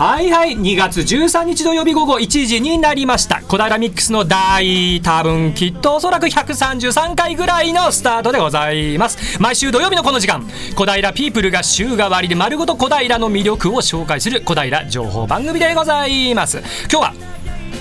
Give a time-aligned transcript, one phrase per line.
[0.00, 3.42] はいはい2月13日土曜日午後1時になりました。
[3.42, 9.38] 小平ミックスの第多分きっとおそらく133回ぐらいのスタートでございます。
[9.38, 16.62] 毎週土曜日のこの時間小平ピープルが週替わりで丸ごと小平の魅力を紹介する小平情報番組でございます。
[16.90, 17.29] 今日は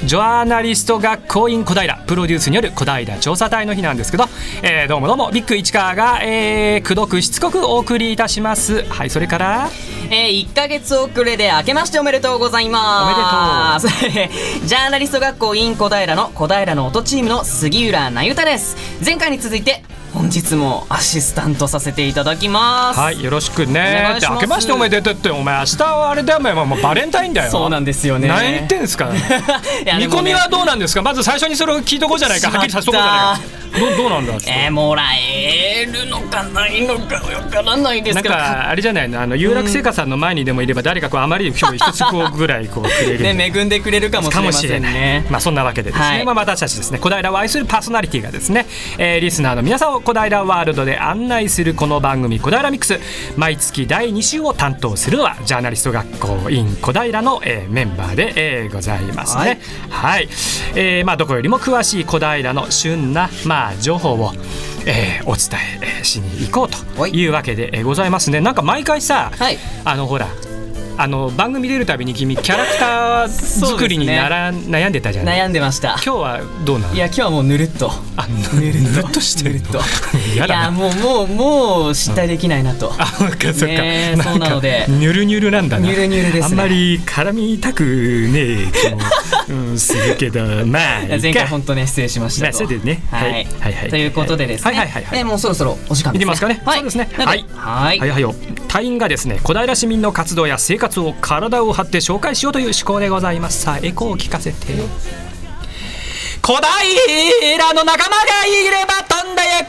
[0.05, 1.95] ジョアナリスト学校員小平。
[2.07, 4.25] プロデュースによる小平調査隊の日なんですけど、
[4.63, 5.29] えー、どうもどうも。
[5.31, 8.83] ビッグ市川が、えー、くどくしつこくお送りいたします。
[8.85, 9.69] はいそれから？
[10.09, 13.85] えー、1か月遅れで明けましておめでとうございます。
[13.87, 14.63] おめでとう。
[14.65, 18.77] ジャーナリスト学校 in 小平の小平の音チームの杉浦那由太です。
[19.05, 19.83] 前回に続いて
[20.19, 22.99] 本日もアシスタントさせていただきます。
[22.99, 24.15] はいよろしくね。
[24.17, 27.49] って明けましておめでとうってお前明日はあれだよお前もうバレンタインだよ。
[27.49, 28.27] そうなんですよね。
[28.27, 29.07] 何言ってんすか？
[29.97, 31.01] 見込みはどうなんですか？
[31.01, 32.49] まず最初にそれを聞いとこうじゃないか。
[32.49, 33.59] はっきりさせとこうじゃないか。
[33.79, 38.35] どどうなんだえー、もらえるのかないのかわからないですけど。
[38.35, 39.21] なんかあれじゃないの？
[39.21, 45.25] あの有楽製菓さんの前にでもいれば誰かこうあまり今日一つこうぐらいこうくれるね恵んでくれるかもしれませんね。
[45.29, 46.97] まあそんなわけでですね、はい、まあ私たちですね。
[46.99, 48.65] 小平を愛するパーソナリティがですね、
[48.97, 52.99] えー、リスナーの皆さんを小平ワールドで案内するこの番組小平ミックス。
[53.37, 59.61] 毎月第2週を担当するのはジャーナリスト学校 in 小平の、えー、メンバーで、えー、ございますね。
[59.91, 60.29] はい、はい、
[60.75, 64.33] えー、まあどこよりも詳しい小平の旬なまあ情報を
[64.87, 65.59] えー、お伝
[65.99, 68.41] えしに行こうというわけでございますね。
[68.41, 70.27] なんか毎回さ、はい、あのほら
[71.01, 75.39] あの番組出るたびに君キャラクター作りになら、ね、悩んでたじゃない？
[75.39, 75.91] 悩んでました。
[75.91, 76.93] 今日はどうなの？
[76.93, 77.89] いや今日はもうぬるっと。
[78.17, 79.79] あぬるぬるっとしてると。
[80.35, 88.99] いやもうもうもう失態できないなと、うん、あそっかそっか、ね、そうなのでニュルニュルなんだなニュルニュルです、ね、あんまり絡みたくねえ気も、
[89.69, 98.35] うん、するけどまあ前回本当ね失礼しましたと、まあ、ね、はい、はいはいはいということでですね、はいはいはい、はい、えもうそろそろお時間いきますかね、はい、そうですねはいはいはいはいよ
[98.69, 103.61] 隊員がですね小平市民の活動や生活を体をを張って紹介しようという思考でございます。
[103.61, 104.57] さあエコーを聞かせて。
[106.41, 109.65] 小平の仲間がいれば飛んでゆ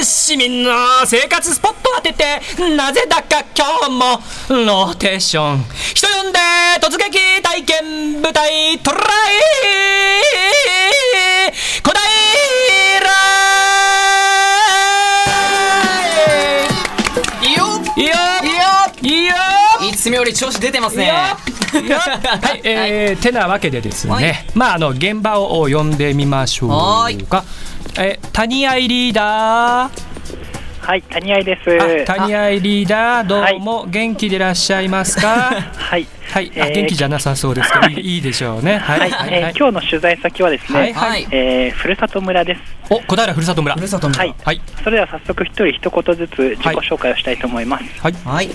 [0.00, 0.70] く市民の
[1.06, 2.40] 生活スポット当てて
[2.76, 4.20] なぜだか今日も
[4.66, 5.64] ローテーション。
[5.94, 6.38] 人呼んで
[6.80, 8.78] 突撃体験舞台。
[8.78, 9.00] トライ
[11.82, 12.00] 小平!
[17.42, 17.64] いいよ
[17.96, 18.29] いよ
[20.30, 21.10] り調子出てますね。
[21.12, 27.44] はい、えー、てなわけでですね、まああの現場を呼んでみましょうか。
[27.98, 30.09] え谷合リーダー。
[30.80, 32.04] はい、谷合です。
[32.06, 35.50] 谷合リーダー、どうも元気でいらっしゃいますか？
[35.76, 36.06] はい。
[36.32, 38.78] はい、あ、元気じゃなさそうですけど、いいでしょうね。
[38.78, 42.60] はい、はい、え今日の取材先はですね、はい、えふるさと村です。
[42.88, 43.74] お、小平ふるさと村。
[43.74, 44.20] ふるさと村。
[44.20, 44.60] はい。
[44.82, 47.84] それでは早速一人一言ずつ自己紹介をしたいと思います。
[48.00, 48.14] はい。
[48.24, 48.48] はい。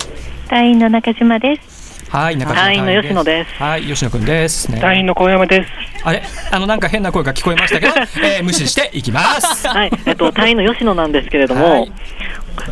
[0.48, 1.75] 隊員の中島です。
[2.16, 3.62] はい、中島隊員の吉野です。
[3.62, 4.80] はい、吉野くんです、ね。
[4.80, 5.70] 隊員の小山です。
[6.02, 7.92] あれ、あのなんか変な声が聞こえましたけど、
[8.24, 9.68] えー、無視していきます。
[9.68, 11.92] はい、えっと隊員の吉野なんですけれども、はい、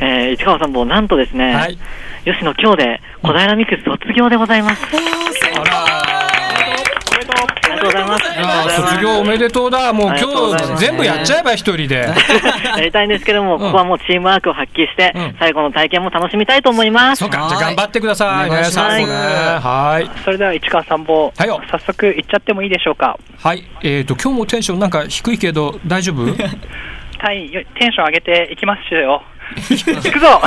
[0.00, 1.78] えー、市川さんもなんとですね、はい、
[2.25, 4.83] 吉野今日で小平ミクス卒業でございます。
[5.60, 6.15] あら。
[7.27, 8.77] とうございます。
[8.83, 9.93] 卒業おめでとうだ。
[9.93, 10.17] もう今
[10.56, 12.09] 日全部やっちゃえば一人で。
[12.77, 17.21] やりたいんですけども、ここはもうチームワークを発揮して、最後の体験も楽しみたいと思います。
[17.21, 18.50] そうか、じゃあ頑張ってください。
[18.50, 18.62] はい。
[19.61, 20.11] はい。
[20.25, 23.19] それでは市川さんも、早速行っちゃってもいいでしょうか？
[23.43, 23.65] はい。
[23.83, 26.25] えっと今日もテンションなんか低いけど大丈夫？
[27.19, 29.22] はい、テンション上げていきますよ。
[29.56, 30.41] 行くぞ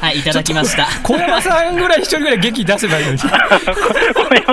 [0.00, 0.86] はい、いただきました。
[1.02, 3.18] 小山さんぐらい一人ぐらい元気出せばいいのに。
[3.18, 3.40] 小山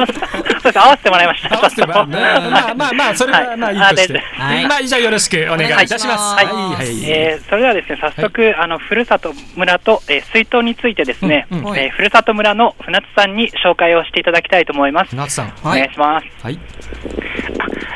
[0.06, 1.58] さん、そうです合わせてもらいました。
[1.58, 2.16] 合わせてもらうね。
[2.20, 4.20] まあまあまあ、それはまあいいとして。
[4.20, 6.36] はい、まあ、じゃあよろしくお願いいたします。
[6.36, 6.46] はい。
[6.46, 15.12] はい、えー、それではですね、早速、あの、ふるさと村と、えー、水筒についてですね、えー、ふるさと村の船津さんに紹介をしていただきたいと思います。
[15.12, 15.54] 船津さん。
[15.64, 16.28] お願いします。
[16.42, 16.60] はい。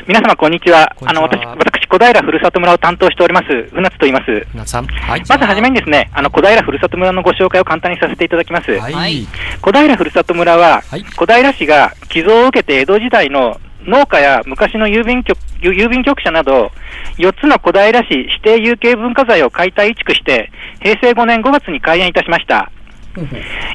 [0.06, 0.94] 皆様、こんにちは。
[1.04, 4.46] あの、私、私、小平ふるさと村を担当しております、船津と言います。
[4.52, 4.86] 船津さん。
[4.86, 5.22] はい。
[5.28, 8.70] まずはじめにですね、あの、小平ふるさと村のご紹介を簡単にさせていただきます。
[8.78, 9.26] はい。
[9.60, 16.70] 小平ふるさと村は、はい、小平市が寄贈を受けて江戸時代の農家や昔の郵便局郵便局舎など、
[17.16, 22.70] 4つの小平市指定有形文化財を解体移築して、平成5年5月に開園いたしました。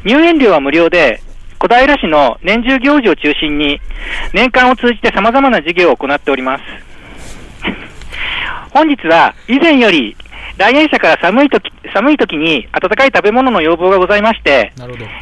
[0.06, 1.22] 入園料は無料で、
[1.60, 3.80] 小平市の年中行事を中心に、
[4.34, 6.64] 年間を通じて様々な事業を行っております。
[8.72, 10.16] 本日は以前より
[10.58, 14.72] 来園者から寒い時寒い時に温かい食べ物の要望がございまして、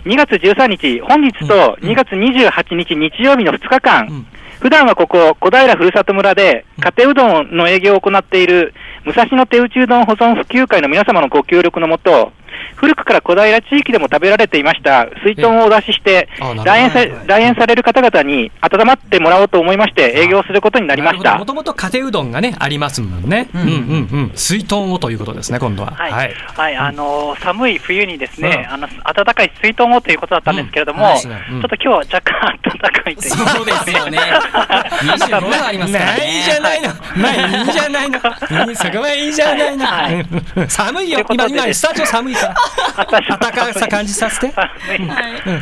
[0.05, 4.25] 2月13日、本日と2月28日日曜日の2日間、うん、
[4.59, 8.73] 普段はここ、小平ふるさと村で家庭うどんの営業を行っている
[9.05, 12.31] 武蔵野手打ちうどん保存普及会の皆様のご協力のもと、
[12.75, 16.27] 古くから小平地域でも食べられていました水豚をお出しして、
[16.63, 21.37] 来園さ来園される方々に温まってもらおうと思いまして、営業することになりました。
[21.37, 23.49] もともと家庭うどんがね、ありますもんね。
[23.53, 23.69] うんうんう
[24.27, 24.31] ん。
[24.35, 25.91] 水豚をということですね、今度は。
[25.91, 26.11] はい。
[26.11, 34.19] はい、はい、あのー、寒い冬にですね、うん、あの、暖かい水豚をということだったんですけれども、ちょっと今日は若干暖かいというそうですよね。
[35.01, 36.35] 25度ありますからね。
[36.35, 36.89] いいじゃないの。
[37.15, 38.19] まあいいじゃないの。
[38.75, 39.85] そこはいいじゃないの。
[39.85, 40.25] はい、
[40.69, 41.25] 寒いよ。
[41.29, 42.50] 今、今、スタジオ寒いから。
[42.95, 44.51] 暖かさ感じさせて？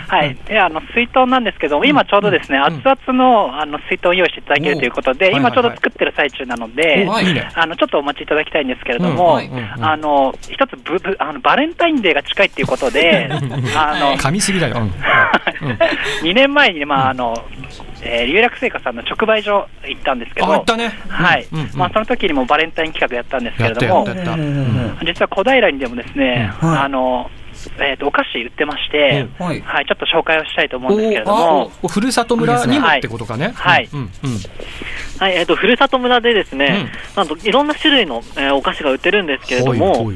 [0.07, 0.35] はい。
[0.47, 7.05] で、あの、水筒なんですけど、今ちょうどですね、熱々の、あの、水筒を用意していただけるということで、今ちょうど作ってる最中なので、
[7.53, 9.37] あの、ちょっとお待ちいただきたいんですけれども、
[9.81, 13.29] あの、一つブ、ブ、あの、バレンタインデーが近いっていうことで、
[13.75, 14.75] あの、噛みすぎだよ。
[16.23, 17.33] 2年前に、まあ、あの、
[18.01, 24.05] えー、留楽製菓さんの直売所行ったんですけど、行ったね、はい、まあその時にもバレンタイン企画やったんですけれども、
[25.05, 27.29] 実は小平にでもですね、あの
[27.79, 33.51] えー、とお菓子売ってまして、はい、はい、ちょっと紹介をしたいと思うんですけれども、ふるさと村にもってことかね。
[33.55, 33.89] はい、
[35.19, 40.09] はい、えと、ふるさと村でですね、うん、なんといろんな種類の、えー、お菓子が売ってるんですけれども、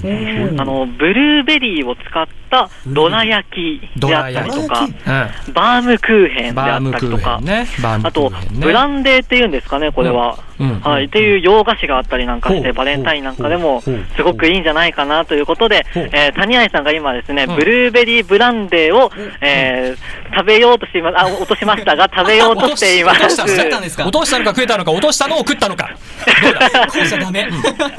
[0.57, 10.39] あの、ブルーベリーを使ったどら焼きであったりとか、うん、バームクーヘンであったりとか、ね、あと、ブランデーっていうんですかね、これは。
[10.59, 13.91] うん、はい、っていう洋菓子があったりなんかして、バレンタインなんかでも、す
[14.23, 23.23] ごくいいんじゃないかなということで、えー、谷愛さんが今ですね、ブルーベリーブランデーを、えー、食べようとしています、あ、落としましたが、食べようとしています。
[23.23, 24.51] 落としたのか？
[24.51, 25.89] 食えたのか、落としたのを食ったのか。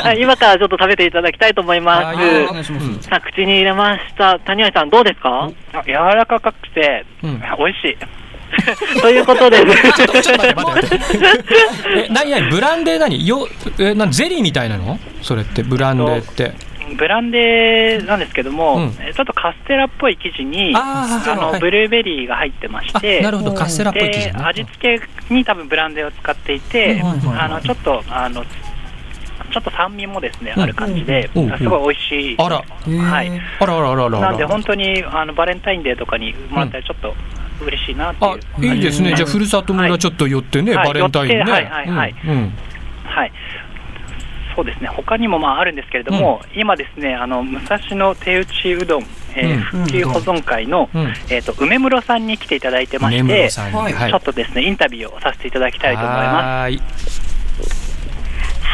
[0.03, 2.65] はい、今からちょっと食べていただきたいと思います。
[3.09, 4.39] さあ、口に入れました。
[4.41, 5.51] 谷愛さん、どうですか？
[5.87, 7.97] 柔らかくて、うん、美味しい。
[9.01, 10.97] ということで、 ちょっと待って待って。
[11.97, 12.51] え、何何？
[12.51, 13.27] ブランデー何？
[13.27, 13.49] よ
[13.81, 15.01] えなゼリーみたいなの？
[15.23, 16.53] それってブランデーって。
[16.97, 32.37] ブランデーなんですけども、うん、ちょっとカステラっぽい生地にあの、はい、ブルーベリーが入ってまして、なるほどカステラっぽい生地、ね、味付けに多分ブランデーを使っていて、あのちょっとあのちょっと酸味もですね、うん、ある感じで、うん、すごい美味しい。
[32.39, 33.41] あら、はい。
[33.61, 34.21] あらあらあらあら。
[34.21, 37.15] なんで本当にあのバレンタインデーとかにもらったらちょっと。
[37.63, 41.39] 嬉しいなっていうあいいですね、じゃあ、ふるさと村ちょっと寄ってね、はい、バレンタインね。
[41.43, 42.15] はいはいはい、
[43.05, 43.33] はい
[44.55, 49.03] そうですね、他にもまああるんですけれども、うん、今ですね、あの武蔵野手打ちうどん、
[49.35, 57.24] えー、復旧保存会の、うん、えっ、ー、と梅室さんに来ていただいてまして、ちょっとですねインタビューをさせていただきたいと思います。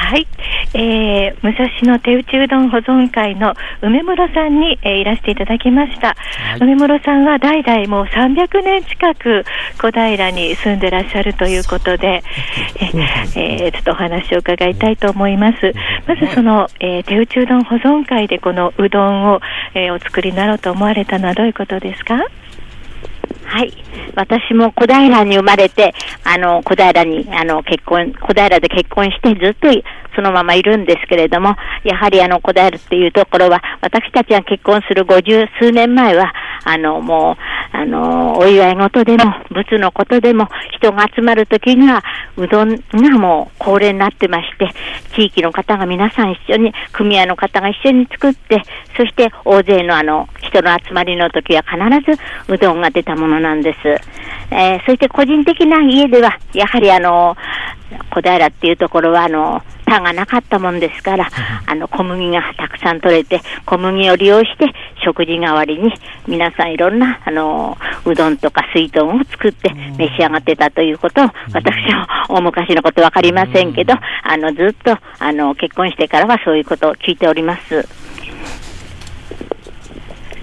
[0.01, 0.27] はい、
[0.75, 6.15] えー、武蔵野手打ちうどん保存会の梅室さんに、えー、いらしていただきました、は
[6.57, 9.45] い、梅室さんは代々もう300年近く
[9.79, 12.25] 小平に住んでらっしゃるということで、
[12.81, 13.01] えー、
[13.41, 15.73] えー、ちょっとお話を伺いたいと思います。
[16.09, 19.41] まずその、えー、手打ちうどん保存会でこのうどんを、
[19.75, 22.19] えー、お作りになろうと思われたのはどういうことですか？
[23.51, 23.73] はい。
[24.15, 25.93] 私も小平に生まれて、
[26.23, 29.69] あの、小平に、あの、結婚、小平で結婚してずっと
[30.15, 36.33] そのままいるんですけれども、やはりあの、小平っていうところは、私たちが結婚する五十数年前は、
[36.65, 37.37] あの、も
[37.73, 42.05] う、あの、お祝い事でも、仏のことでも、人が集まるときには、
[42.37, 44.71] うどんがもう恒例になってまして、
[45.15, 48.63] 地域の方が皆さん一緒に、組合の方が一緒に作って、
[48.97, 51.79] そして大勢のあの、人の集まりの時は必
[52.13, 52.21] ず
[52.53, 53.79] うどんが出たものなんです。
[54.53, 57.37] えー、そして個人的な家では、やはりあの、
[58.11, 61.29] 小平っていうところは、あの、田がなかったもんですから、
[61.67, 64.73] あの、小麦がたくさん取れて、小麦を利用して、
[65.05, 65.93] 食事代わりに、
[66.29, 77.89] 皆さんいろんな、あの、うどんとか水豚を作って召し上がってたということを、私は大昔のことわかりませんけど、あの、ずっと、あの、結婚してからはそういうことを聞いております。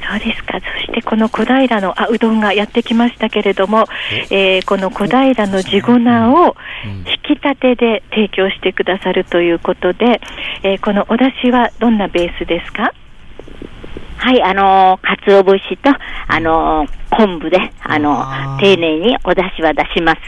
[0.10, 0.60] そうですか。
[0.60, 3.86] そしてこの小平のあうどんがやってきましたけれども、
[4.30, 4.60] え？
[4.60, 10.22] ー、この小平の地粉を引き立てで提供してくださるということで、
[10.64, 12.94] えー、このお出汁はどんなベースですか？
[14.20, 15.92] はい、あのー、鰹節と、
[16.28, 20.20] あのー、昆布で、あのー、丁寧にお出汁は出します。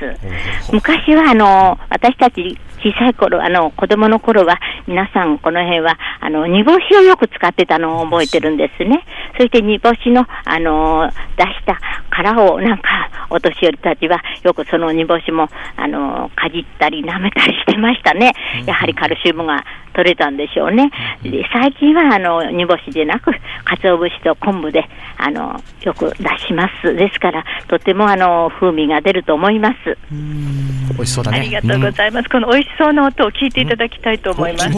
[0.71, 9.03] 昔は、あの私たち小さい頃、あの、子供の頃は、皆さんこの辺は、あの、煮干しをよく使ってたのを覚えてるんですね。
[9.39, 11.79] そして煮干しの、あの、出した
[12.09, 18.33] 殻を、なんか、お年寄りたちは、よくその煮干しも、あの、かじったり舐めたりしてましたね。
[18.65, 20.91] やはりカルシウムが取れたんでしょうね。
[21.23, 23.31] で最近は、あの、煮干しでなく、
[23.63, 26.93] 鰹節と昆布で、あの、よく出します。
[26.93, 29.97] ですから、とても、あの、風味が出ると思います。
[30.11, 31.39] 美味しそうだね。
[31.39, 32.25] ありがとうございます。
[32.25, 34.67] うん、この美味しそうな音を聞いていただきたいと思います。
[34.67, 34.75] うん、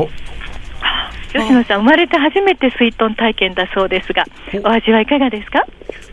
[0.00, 0.08] お
[1.34, 4.24] 吉野さん、生まれて初めて水豚体験だそうですが、
[4.62, 5.64] お味はいかがですか？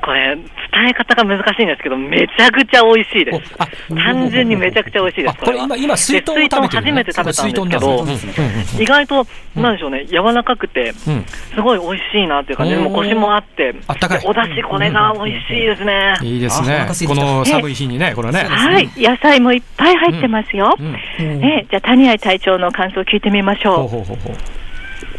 [0.02, 0.46] これ、伝
[0.90, 3.56] え方が難しいんですけど、めちゃくちゃ美味しいです。
[3.96, 5.38] 単純にめちゃくちゃ美味しいです。
[5.38, 14.22] これ今、今水豚を食べてる、初めて食べたんですけど、意外と、なんでしょうね、柔らかくて、すごい美味しいなっていう感じで、もコシもあって、あったかい。
[14.26, 16.16] お出汁、これが美味しいですね。
[16.24, 16.88] いいですね。
[17.08, 18.46] この寒い日にね、これね。
[18.50, 20.76] はい、野菜もいっぱい入ってますよ。
[21.20, 24.61] え、じゃあ、谷合隊長の感想を聞いてみましょう。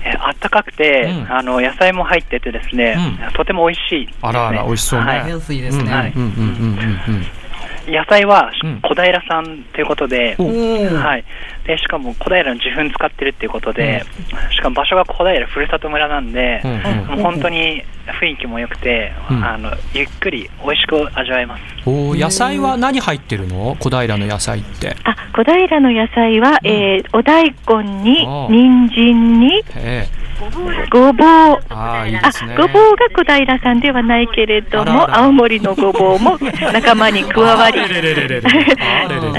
[0.05, 5.07] えあったかくて、うん、あの野菜も入っててですね、うん、とても美味しい、ね、あらあら美味しそうね。
[5.07, 6.13] はい、ヘルシーですね。
[7.87, 7.93] はい。
[7.93, 11.25] 野菜は小平さんということで、はい、
[11.67, 14.05] でしかも小平の受粉使ってるっていうことで、
[14.51, 16.61] しかも場所が小平ふるさと村なんで、
[17.09, 17.83] もう本当に
[18.21, 21.63] 雰囲気も良くて、あのゆっくり美味しく味わえます。
[21.87, 23.77] お野菜は何入ってるの？
[23.81, 24.97] 小平の野菜って。
[25.05, 29.63] あ、小平の野菜は、えー、お大根に人参に。
[30.91, 31.61] ごぼう。
[31.71, 32.57] あ、いいですね。
[32.57, 36.39] ごぼうが小平さんではないけれども、青森のごぼうも
[36.73, 37.81] 仲間に加わり。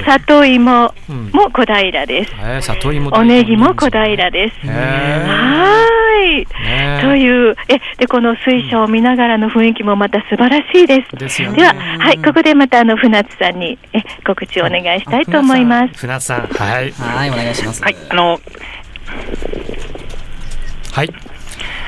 [0.03, 0.93] 里芋
[1.31, 2.67] も小平です。
[2.67, 3.09] 里芋。
[3.13, 4.67] おネギも小平です。
[4.67, 5.83] は
[6.23, 6.47] い。
[7.01, 11.15] という、え、で、この水晶を見ながらの雰囲気もまた素晴らしいです。
[11.15, 15.93] ですでは、はい、ここでまたあの船津さんにえ告知をお願いしたいと思います。
[15.99, 17.83] 船津さん、はい、はい、お願いします。
[17.83, 18.39] はい、あの。
[20.93, 21.09] はい。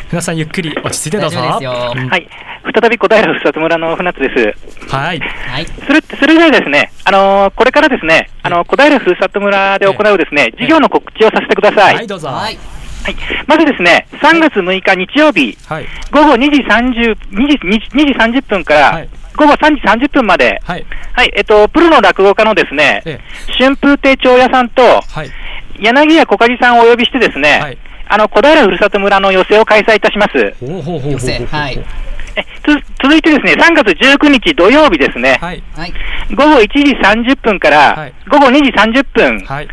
[0.10, 1.38] 皆さんゆっくり落ち着いてどうぞ。
[1.38, 2.28] はい。
[2.82, 4.92] 再び小平ふさつ村の船津です。
[4.92, 5.20] はい。
[5.20, 5.66] はい。
[5.86, 11.96] それ、それではですね、あのー、これからですね、あのー、小平ふるさと村で行うですね、事業の告知をさせてください。
[11.98, 12.30] はい、どうぞ。
[12.30, 12.58] はい。
[13.04, 17.58] はい、まずですね、3月6日日曜日、はい、午後2時 ,30 2時
[17.94, 25.30] ,2 時30分から、はい、午後3時30分まで、はい、はい、えっと、プロの落語家のですね、ええ、春風亭長屋さんと、はい、
[25.80, 30.56] 柳家小梶さんをお呼びしてですね、はい、あの、小平ふるさと村の寄席を開催いたします。
[30.62, 31.80] 寄席、はい。
[32.38, 35.64] えつ続いてですね、3月19日土曜日ですね、はい、
[36.36, 39.68] 午後1時30分から、午後2時30分、はい、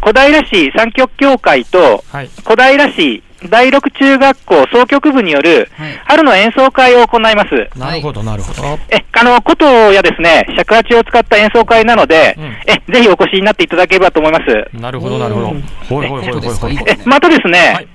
[0.00, 5.70] 小平市三極協会と、はい、小平市第六中学校総局部による
[6.04, 7.78] 春の演奏会を行います。
[7.78, 8.62] なるほど、なるほど。
[8.90, 14.68] え、あの、琴やですね、尺八を使った演奏会なので、うん、え、ぜひお越しになっていただければと思います。
[14.74, 15.46] なるほど、なるほど。
[15.88, 16.78] ほいほいほいほいほい。
[16.86, 17.88] え、またですね、はい、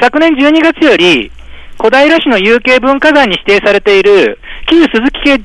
[0.00, 1.30] 昨年12月より、
[1.78, 5.38] 小平市の有形文化財に指定されている、旧鈴木家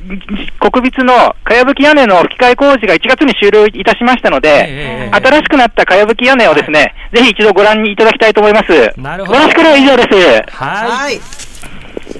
[0.60, 9.00] 国立のかやぶき屋根の吹き替え工事が1月に終了いたしましたので、えー、新しくなったかやぶき屋根をですね、はい、ぜひ一度ご覧いただきたいと思います。
[9.00, 9.40] なるほど。
[9.40, 10.10] 私からは以上です。
[10.54, 11.51] はい。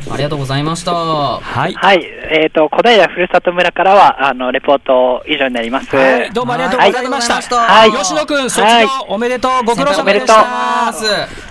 [0.10, 0.94] ありがとうございました。
[0.94, 1.74] はい。
[1.74, 2.04] はい。
[2.32, 5.96] えっ、ー、と、小平ふるさと村からは、あの、レポート以上になります。
[5.96, 7.56] はい、どうもありがとうございました。
[7.58, 7.92] はい。
[7.92, 9.66] 吉野くん、卒業おめでとう。
[9.66, 10.90] ご苦労様でした。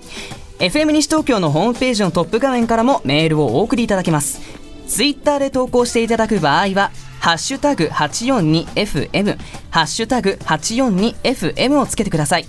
[0.59, 4.39] FM 西東京のホームページのトップ画面からもメールをお送りいただけます。
[4.87, 6.91] ツイッターで投稿していただく場合は
[7.21, 9.37] ハッシュタグ 842FM
[9.69, 12.47] ハッシュタグ 842FM をつけてください。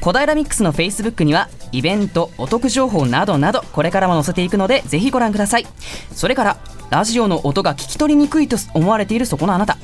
[0.00, 5.66] 小平ミックスのフェイスブックにはイベントお得情報などなどこれからも載せていくのでぜひご覧ください。
[6.10, 6.56] それから
[6.88, 9.76] ラジオの音が聞き取りにくいと思われているそこのあなた。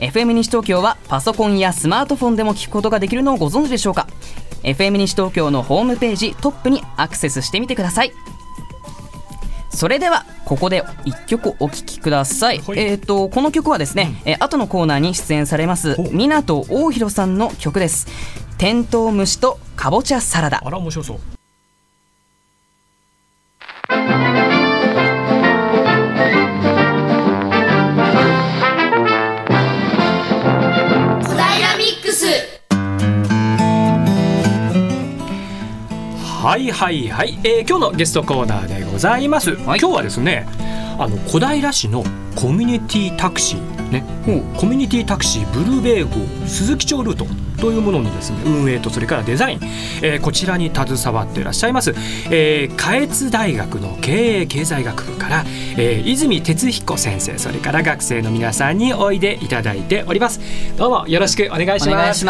[0.00, 4.06] FM 西東京はパソコンやスマートフォンでも聞くことができるのをご存知でしょうか。
[4.64, 8.12] FM 西東京のホームページトップにアクセスしてみてください。
[9.74, 18.06] それではここで一曲お聴きください、はい、えっ、ー、とこの曲はですね、うん、え後のコーナーに出演されます湊大弘さんの曲です。
[18.58, 20.62] テントウムシとかぼちゃサラダ。
[20.64, 21.41] あら面白そう
[36.42, 40.44] はいはいはい、えー、今日のゲストコーナーでございます、はい、今日はですね
[40.98, 42.02] あの小平市の
[42.34, 44.02] コミュニティタクシーね、
[44.56, 47.26] コミュニティタクシーブルーベー号鈴木町ルート
[47.60, 49.60] というもののですね運営とそれからデザイン、
[50.02, 51.94] えー、こちらに携わっていらっしゃいます、
[52.30, 55.44] えー、下越大学の経営経済学部から、
[55.76, 60.40] えー、泉哲彦先生それから学生の皆さんにおいでいただいております。
[60.76, 62.24] どうもよろしくお願いします。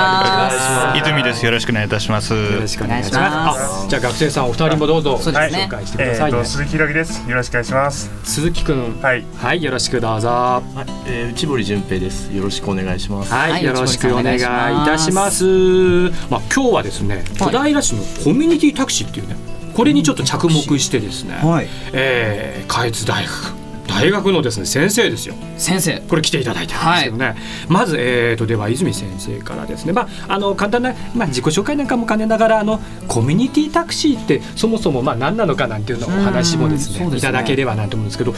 [0.97, 1.45] 泉です。
[1.45, 2.35] よろしくお願いいたします。
[2.35, 3.89] よろしくお願いします。
[3.89, 5.51] じゃあ学生さんお二人もどうぞ、紹介
[5.87, 7.29] してください、ね、えー、鈴木ひろきです。
[7.29, 8.11] よろしくお願いします。
[8.25, 9.01] 鈴木くん。
[9.01, 12.35] はい、はい、よろしくどうぞ、はいえー、内堀純平です。
[12.35, 13.33] よろしくお願いします。
[13.33, 15.45] はい、よろしくお願いいたします。
[16.31, 19.37] まあ今日はですね小平市のコミュニティタクシーっていうね
[19.75, 23.62] これにちょっと着目してですね、はい、えー、下越大学
[24.03, 25.35] 大学のですね先生ですよ。
[25.57, 26.01] 先生。
[26.09, 27.37] これ来ていただいてるんですけどね、はい、
[27.69, 38.35] まず、えーと、では泉先生からですね、まあ、あの簡単な、まあ、自己紹介なんかも兼ねながらあのコミュニティタクシーってそもそもまあ何なのかなんていうのお話もですね、ね、いただければなと思うんですけど、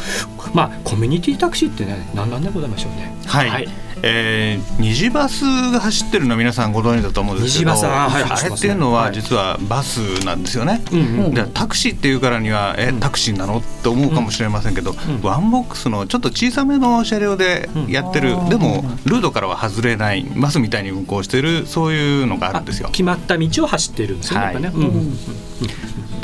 [0.53, 3.15] まあ、コミュニティタクシーってね何なんでございましょうね。
[3.27, 22.91] はい、はいえー、虹バスが走ってるの皆さんご存知だと思うんですけど虹バス、はい、あれっていうのは実はバスなんですよね、はい、でタクシーっていうからにはえタクシーなのって思うかもしれませんけど、うん、ワンボックスのちょっと小さめの車両でやってる、うん、でもルートからは外れないバスみたいに運行してるそういうのがあるんですよ。
[22.91, 25.17] 決まった道を走ってるんですよね、はい、うん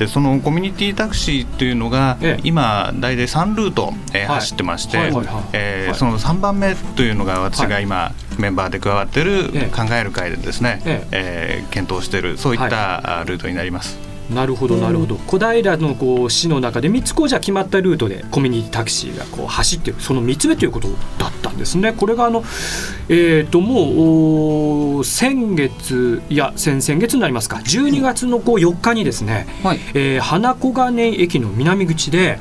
[0.00, 4.96] でそのコミュニティタクシーっていうのが、ええ、今大体3ルート、えー、はい、走ってまして、
[5.52, 11.64] えその3番目というのが私が今、メンバーで加わってる考える会でですね、ええ。
[11.68, 14.09] ー、検討しているそういったルートになります。
[14.34, 20.88] なるほどなるほど、小平のこう市の中で3つこうじゃ決まったルートでコミュニティタクシーがこう走ってるその3つ目ということ
[21.18, 21.92] だったんですね。
[21.92, 22.44] これがあの、
[23.08, 27.56] えー、ともう先月いや先々月になりますか。
[27.56, 29.80] 12月のこう4日にですね、はい。
[29.94, 32.38] えー、花小金駅の南口で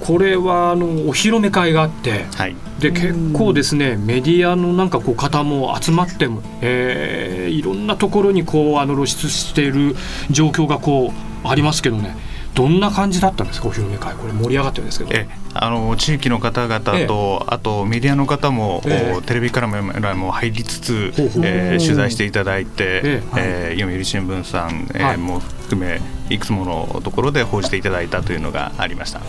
[0.00, 9.96] これはあのお披露目会があって、はい、で結構ですねメディアのなんかこう方も集まっても、えー、いろんなところにこうあの露出している
[10.30, 11.12] 状況がこ
[11.44, 12.16] うありますけどね。
[12.54, 14.14] どんな感じだったんですかお披露目会？
[14.14, 15.10] これ盛り上がってるんですけど。
[15.12, 17.06] えあの地域の方々と、ええ、
[17.46, 23.74] あとメディアの方も、え、テレビからも入りつつ、えー、取材していただいて、ええ。
[23.76, 29.20] ー、読売新聞さん、えー、も含めいくつものところで報じていただいたというのがありました。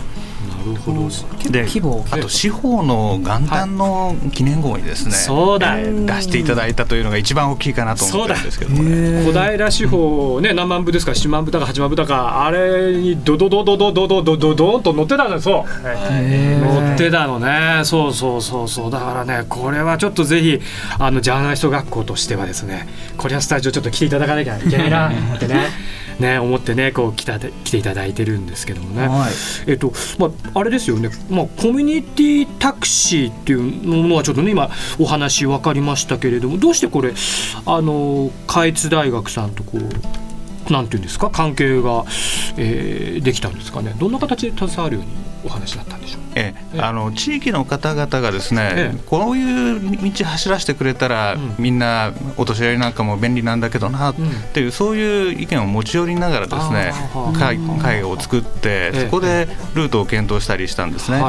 [0.66, 1.10] るほど。
[1.52, 1.68] で
[2.12, 15.84] あと司法の元旦の記念号にですね、そうだ、えー、出していただいたというのが一番大きいかなと思ってるんですけども、ね、小平司法ね何万部ですか7万部だか8万部だかあれにドドドドドドドドドドンと載ってたのそう。
[15.84, 17.82] 載ってたのね。
[17.84, 18.92] そうそうそうそう。
[18.92, 20.60] だからねこれはちょっとぜひ
[20.98, 25.68] あのジャーナリスト学校としてはですねこれはスタジオちょっと来ていただかなきゃいけないなってね
[26.20, 29.32] ね、思ってねこう来た来ていただいてるんですけどもね、はい、
[29.68, 37.14] えっとまあ、あれですよね、まあ、コミュニティタクシーっていうのはちょっとね今お話分かりましたけれどもどうしてこれ
[37.66, 42.06] あの下越大学さんとこうなんていうんですか関係が、
[42.58, 43.96] えー、できたんですかね。
[43.98, 45.12] どんな形で携わるように？
[45.44, 46.22] お話だったんでしょう。
[46.36, 54.16] ええ、あの地域の方々がですね、ええ、こういう道走らせてくれたら、うん、みんなお年寄りなんかも便利なんだけどなっ
[54.54, 56.94] ていう、うん、そういう意見を持ち寄りながらですね
[57.38, 61.22] 会会を作って、そこでルートを検討したりしたんですね。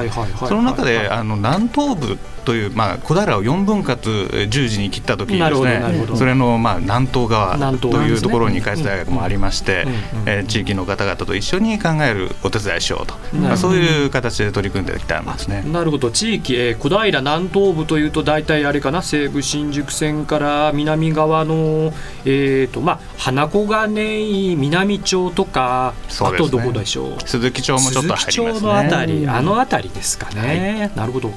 [0.49, 9.87] その中であの南東部という、まあ、小平を4分割十字に切った時にですねそれの、まあ、南東側というところに開発大学もありまして、
[10.27, 15.63] え地域の方々と一緒に考えるお手伝いしようと、まあ、そういう形で取り組んできたんですね。
[15.67, 16.11] なるほど。
[16.11, 19.03] 地域、えー、小平南東部というと大体あれかな？
[19.03, 21.93] 西武新宿線から南側の、
[22.25, 24.21] えーとまあ、花小金
[24.53, 27.21] 井南町とか、ね、あとどこでしょう？
[27.27, 31.33] 鈴木町もちょっと入ります、ね、のあたりあの辺りですかね、はい、なるほど。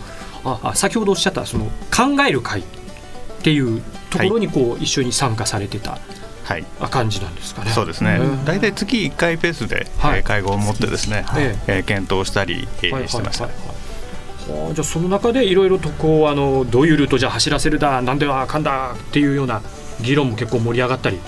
[0.46, 2.64] ああ先ほどおっしゃったその考える会っ
[3.42, 6.00] ていうところにこう、はい、一緒に参加されてた
[6.44, 7.72] はい、感じなんですかね。
[7.72, 8.20] そうですね。
[8.46, 13.46] 大体月1回ペースで、はい、会合を持ってですね、はい、えー、検討したり、えー、してました。
[13.46, 13.50] は
[14.72, 19.62] あ、じゃあその中でいろいろとこうあのどういうルートじゃ走らせるだなんではかんだっていうような
[20.02, 21.20] 議論も結構盛り上がったり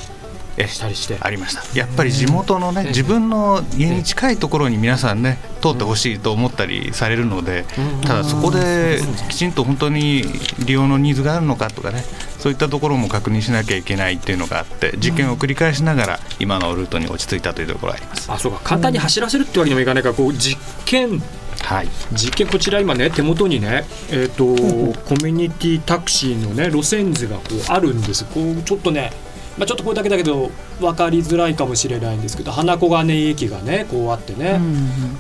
[0.68, 1.78] したりしてありました。
[1.78, 7.66] やっぱり地元のね自分の家に近いところに皆さんね通ってほしいと思ったりされるので
[8.04, 10.24] ただそこできちんと本当に
[10.66, 12.04] 利用のニーズがあるのかとかね
[12.40, 18.32] そういったところも確認しなきゃいけないっていうのがあって実験を繰り返しながら今のルートに落ち着いたというところがあります。
[18.32, 18.60] あそうか。
[18.64, 21.22] 簡単に走らせるってわけにもいかないからこう実験。
[21.62, 28.24] はい、実験こちら今ね手元にね、えーと、コミュニティタクシーのね路線図がこうあるんです。
[28.26, 29.12] こうちょっとね
[29.58, 34.60] まあ、ちょっとこれだけだけど分かりづらいかもしれないんですけど花小金井駅がねこうあってね、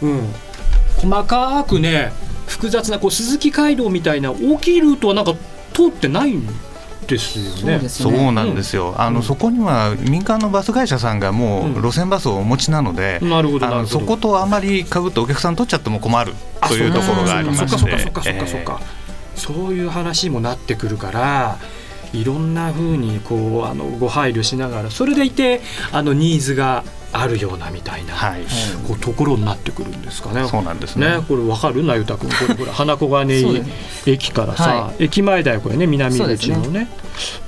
[0.01, 0.33] うん、うん、
[0.97, 2.11] 細かくね
[2.47, 5.33] 複雑なこう鈴木街道みたいな大きいルートはなんか
[5.73, 6.47] 通ってないん
[7.07, 7.89] ですよね。
[7.89, 8.93] そう、ね、なんですよ。
[8.97, 16.33] あの、うん、そこには民間のバス会社さんがもう路線バスをお持ちなので、うん、なるほどあのそことあまりかぶってお客さん取っちゃっても困る
[16.67, 21.57] というところがありまして、そっかそっかそっかそっか、えー、そういう話もなってくるから。
[22.15, 28.43] いろんなふうにこうあのご配慮しながらそれでいてあのニーズがあるようなみたいな、はい、
[28.87, 30.47] こうところになってくるんですかね。
[30.47, 31.17] そうなんですね。
[31.17, 31.83] ねこれわかる？
[31.83, 32.29] なゆたくん。
[32.29, 33.63] これこれ花子金井
[34.05, 36.87] 駅からさ、はい、駅前だよこれね南口のね、ね、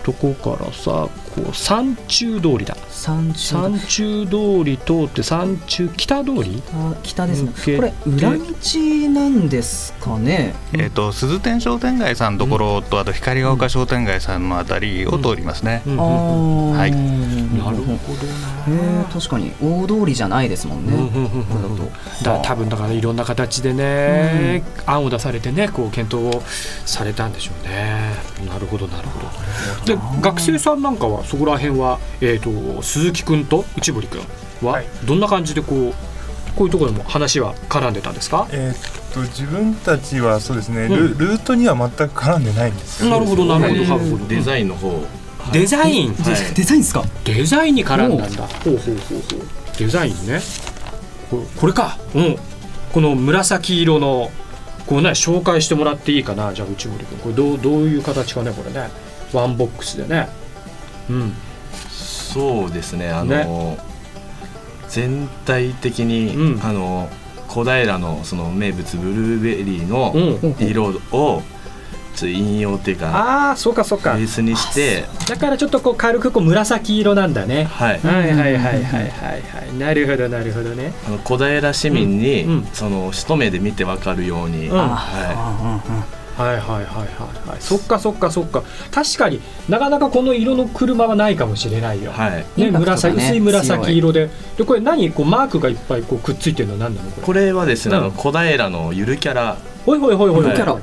[0.04, 2.76] とこからさこう山中通りだ。
[2.90, 6.64] 山中山中通り通って山中北通り
[7.04, 7.52] 北ですね。
[7.78, 8.46] これ裏道
[9.10, 10.56] なんですかね。
[10.74, 15.94] えっ、ー、と鈴天商店街さんのところと、あと光が丘商店街さんのあたりを通りますね、うん。
[15.94, 16.92] うん、はい。
[16.92, 21.12] なるほどな確かに大通りじゃないですもんね、
[22.24, 26.42] だ多分だからいろんな形でね、案を出されてねこう検討を
[26.86, 28.14] されたんでしょうね。
[28.48, 29.20] なるほどなるほ
[29.86, 29.96] ど。
[29.96, 34.22] で学生さんなんかはそこら辺は、えーと、鈴木君と内堀君
[34.64, 35.94] はどんな感じでこう、
[36.56, 45.06] こういうところでも話は絡んでたんですか、えー、っと自分たちはそうですね、うん、ルルートには全く絡んでないんですよ、なるほどなるほど、デザインの方。
[45.52, 47.04] デザイン、はい、デザインですか？
[47.24, 48.48] デザインに絡んだんだ。
[48.48, 49.78] ほうほうほうほう。
[49.78, 50.42] デザインね。
[51.32, 51.98] これこれか。
[52.16, 52.36] うん。
[52.92, 54.30] この紫色の
[54.88, 56.54] こうね紹介してもらっていいかな。
[56.54, 58.90] じゃあ内堀君これどうどういう形かねこれね。
[59.32, 60.28] ワンボックスでね
[61.10, 61.34] うん。
[61.90, 63.10] そうですね。
[63.10, 63.78] あの、ね、
[64.90, 67.10] 全体的に、うん、あの
[67.48, 70.14] 小平のその名物ブルーベリーの
[70.60, 71.42] 色を、
[72.26, 74.16] 引用っていうかああそうかそうか。
[74.16, 79.78] ベースにしてだからちょっとこう軽くこう紫色なんだね、はい、はいはいはいはいはいはい。
[79.78, 80.94] なるほどなるほどね。
[81.06, 86.86] あの小平市民に、うんうん、その一目で見てわかるように、うん、はいはいはいはいはい
[87.50, 87.58] はい。
[87.60, 88.62] そっかそっかそっか。
[88.92, 92.46] 確かになかなかこの色の車はないかもしれないよ、はい。
[92.60, 94.30] ね、紫、ね、薄い紫色で。
[94.56, 95.12] でこれ何？
[95.12, 97.10] こうマークがいっぱいこうくっついてるのは何なの？
[97.10, 99.58] これこれはですね、あの小平のゆるキャラ。
[99.86, 100.44] ほいほいほいほい。
[100.44, 100.78] ゆるキャラ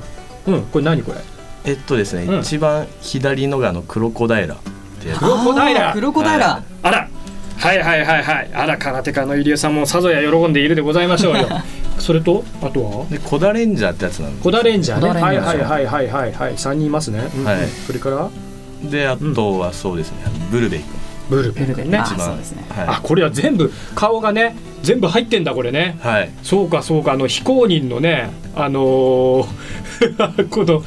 [0.47, 0.63] うん。
[0.65, 1.19] これ何これ？
[1.63, 7.09] えっとですね、うん、一番左のがのクロコダイラクロコダイラクロコダイラ、あら。
[7.57, 8.49] はいはいはいはい。
[8.53, 11.47] あら空手家の入江さんもさぞや喜んでいるでございましょうよ
[11.99, 13.05] それとあとは？
[13.09, 15.21] でコダレンジャーってやつなんでコダレンジャーね。
[15.21, 16.53] はいはいはいはいはいはい。
[16.53, 17.67] 3人いますね、うん、はい。
[17.67, 18.29] それから？
[18.89, 20.17] であとはそうですね、
[20.51, 20.89] ブルベイ君
[21.29, 22.01] ブルベね。
[22.05, 22.37] 一番。
[22.37, 25.97] ですね、はい、あこれは全部顔がね全部入ってんだこれね。
[26.01, 26.29] はい。
[26.43, 27.13] そうかそうか。
[27.13, 29.45] あの非公認のねあのー、
[30.49, 30.83] この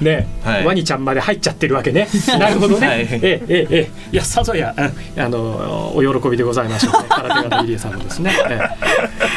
[0.00, 2.08] ね、はい、ワニちゃんまで入っちゃってるわけね。
[2.38, 7.08] なるほどね、はい、ええええいやさぞやあのお喜びでございましょうね。
[7.10, 8.32] 空手家の入江さんもですね、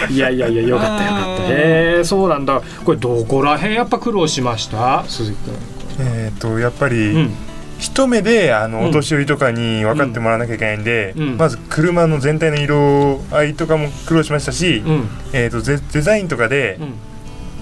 [0.10, 1.44] えいやいやいやよかったよかった。
[1.44, 2.62] へえそうなんだ。
[2.86, 5.04] これどこら辺やっぱ苦労しました？
[5.08, 5.56] 鈴木君。
[6.00, 7.34] えっ、とやっぱり、うん
[7.80, 16.94] 一目であのお年寄りとかに分かってもらわなきゃいけないんで、うん、まず車の全体の色合いとかも苦労しましたし、うん、えーと、デザインとかで、うん、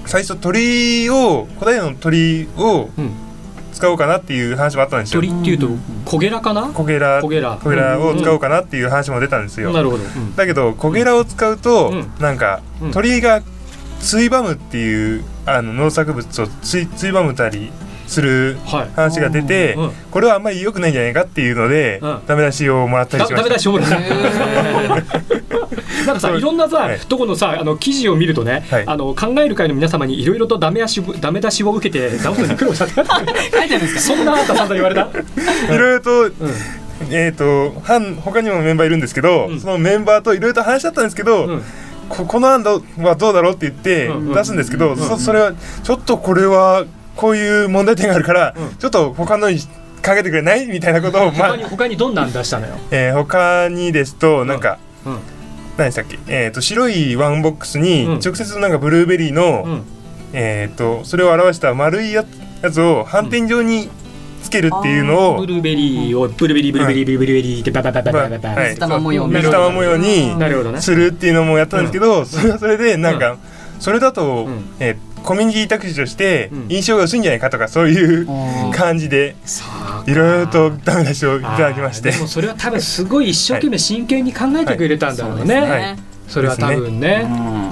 [0.08, 2.90] 最初鳥を古代の鳥を
[3.74, 5.22] 使おうかなっていう話もあったんですよ。
[5.22, 5.70] 鳥っていうと
[6.04, 6.70] コゲラかな？
[6.74, 7.22] コゲラ。
[7.22, 7.60] コゲラ。
[7.62, 9.72] コゲラを使おうかなっていう話も出たんですよ。
[9.72, 10.04] なるほど、
[10.36, 13.44] だけどコゲラを使うと、なんか鳥が
[14.00, 17.72] ついばむっていうあの農作物をついついばむたり
[18.08, 23.44] する話が出て、はい、これはあんまり良くないんじゃないかっていうので、うん、ダメ出しをもらったりしました。
[23.44, 23.98] ダメ出しをもらった。
[26.08, 32.86] なんかさ、い、ろんなさ、はい、とこのさあの記事を見るとね、はい、あの考える会の皆様にいろいろとダメ出しダメ出しを受けて直すのに苦労した。
[32.86, 33.06] って書い
[33.68, 34.02] てあるんですか？
[34.02, 35.08] そんなあんたさんと言われた？
[35.74, 36.34] いろいろと、うん。
[37.12, 37.82] えーと、と
[38.22, 41.62] 他にもメンバーいるんですけど、うん、そのメンバーといろいろと話し合ったんですけど、うん、
[42.10, 46.86] ここの案はどうだろうって言って出すんですけど、それはちょっとこれは
[47.18, 49.60] こういう問題点があるから、うん、ちょっと他のに
[50.02, 50.68] かけてくれない？
[50.68, 55.20] みたいなことを、まあ、他に他にどんなん出したのよ、えー、他にですとなんか、うん、うん、
[55.78, 59.84] 何でしたっけ、えーと、白いワンボックスに直接なんかブルーベリーの、うん、
[60.32, 62.24] えーと、それを表した丸いや
[62.72, 63.90] つを反転状に
[64.44, 70.36] つけるっていうのをブルーベリーをブルーベリーブルーベリーブルーベリーってバババババババ水玉模様水玉模様に
[70.80, 73.38] するっていうのもやったんですけど、それはそれでなんか、
[73.80, 74.48] それだと、
[74.80, 74.96] え
[75.28, 78.26] コミュニティタクシーとして印象が薄いんじゃないかとかそういう
[78.72, 79.36] 感じで
[80.06, 82.12] いろいろとダメ出しをいただきまして。
[82.12, 85.98] でもそれは多分すごい一生懸命真剣に考えてくれたんだろうね、
[86.30, 87.28] それは多分ね、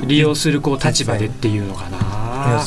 [0.06, 2.62] 利用するこう立場でっていうのかな。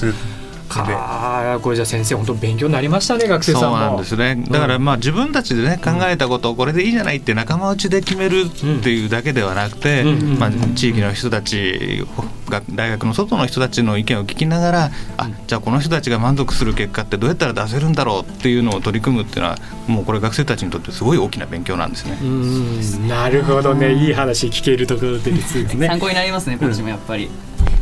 [1.57, 4.45] かこれじゃ先生本当勉強になりましたね学生さんそうなんですね。
[4.49, 12.07] だからまあ自分たちでね考えたことをこれでいいじゃないって仲間内で決めるっていうだけではなくて、まあ、地域の人たち
[12.49, 23.09] が大学の外の人たちの意見を聞きながらあじゃあこの人たちが満足する結果ってどうやったら出せるんだろうっていうのを取り組むっていうのはもうこれ学生たちにとってすごい大きな勉強なんですね。
[23.09, 23.93] なるほどね。
[23.95, 25.87] いい話聞けるところでですね。
[25.89, 27.29] 参考になりますねこっちもやっぱり。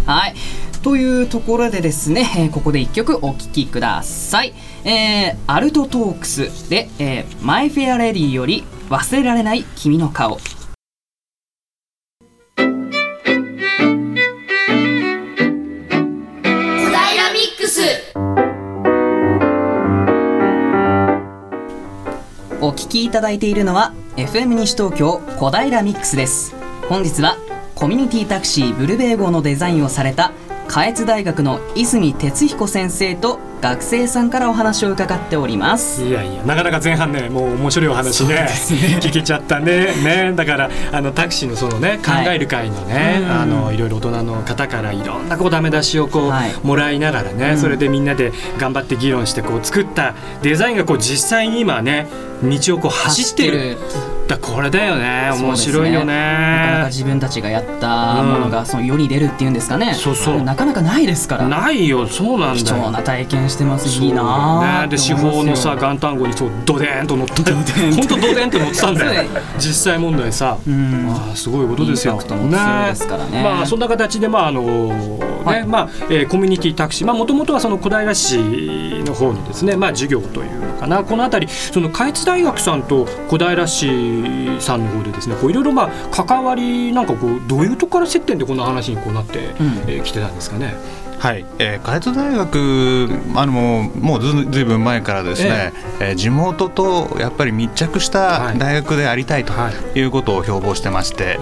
[0.07, 0.35] はい
[0.83, 4.55] というところでですね、えー、ここで1曲お聴きください。
[4.85, 10.39] えー、アルトトークスで、えー、マイ・フェア・レディより忘れられない君の顔。
[22.61, 26.55] お聞きいただいているのは FM 西東京小平ミックスです
[26.89, 27.37] 本日は
[27.77, 30.33] コミュニティタクシーブルベー号のデザインをされた
[30.67, 36.03] 下越大学の泉哲彦先生と学生さんからお話を伺っております。
[36.03, 38.49] いやいやなかなか前半ねもう面白いお話ねね。
[39.03, 39.95] 聞けちゃったね。
[40.03, 52.09] ねだからあのタクシーのそのね考える会のね、はい、あのいろいろ大人の方からいろんなこうダメ出しをこう、はい、もらいながらね、それでみんなで頑張って議論してこう作ったデザインがこう実際に今ね
[52.43, 53.77] 道をこう走ってる
[54.27, 55.31] だこれだよね。
[55.33, 60.43] 面白いよね、ね、なかなか自分たちがやったものがその世に出るっていうんですかね、うん、そうそう。
[60.43, 61.49] なかなかないですから。
[61.49, 62.07] ないよ。
[62.07, 64.03] そうなんだ貴重な体験してます。
[64.03, 67.65] いいな、ね、で司法のさ元旦号にそうドデンと乗って本
[68.09, 69.31] 当ドデンと乗ってたんだよ。
[69.59, 72.17] 実際問題さ、うん、まあすごいことですよ。
[72.17, 72.49] ね。
[72.49, 73.43] ね。
[73.43, 74.63] まあそんな形でまああの
[75.47, 77.07] ね、まあ、えー、コミュニティタクシー。
[77.07, 78.39] まあもともとはその小平市
[79.05, 89.47] の方にですねまあ授業というのかなこの辺りその下越大学さんと小平市さんの方でですねこういろいろまあ関わりなんかこうどういうとこから接点でこんな話にこうなってき、うん
[89.91, 90.75] えー、てたんですかね。
[91.27, 99.53] はい、えー、下越大学あのもうずずいぶん前からですね、えー、えー、地元とやっぱり密着した大学でありたいと
[99.97, 100.07] い。
[100.07, 101.39] うことを標榜してまして、はい、え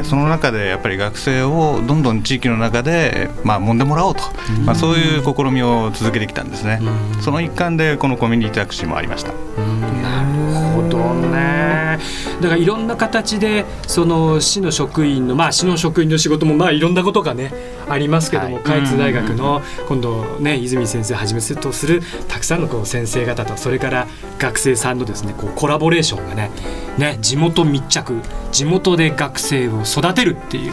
[0.00, 4.22] ー、その中でやっぱり学生をどんどん地域の中で、まあ、揉んでもらおうと、
[4.66, 6.82] まあ、そういう試みを続けてきたんですね、
[7.22, 9.32] その一環でこのコミュニティタクシーもありました。
[9.32, 11.98] なるほどね。
[12.40, 17.52] だからいろんな形でその市の職員のまあ市の職員の仕事もまあいろんなことがね
[17.92, 24.06] ありますけども、はい、下越大学の今度ね泉先生はじめとするたくさんのこう先生方とそれから
[24.38, 26.50] 学生さんのですねこうコラボレーションがね
[26.98, 30.72] ね地元密着地元で学生を育てるっていう、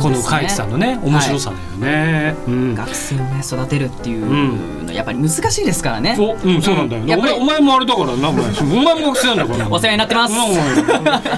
[0.00, 8.44] この海地さんのね面白さだよね、はいうん、学生をね育てるっていうのやっぱり難しいですからね、そう,、うん、そうなんだよ、ね、お前お前もあれだからなお前。
[8.60, 10.34] お前も学生なんだから お世話になってます。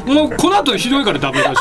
[0.07, 1.59] もうこの後ひどいからダメだし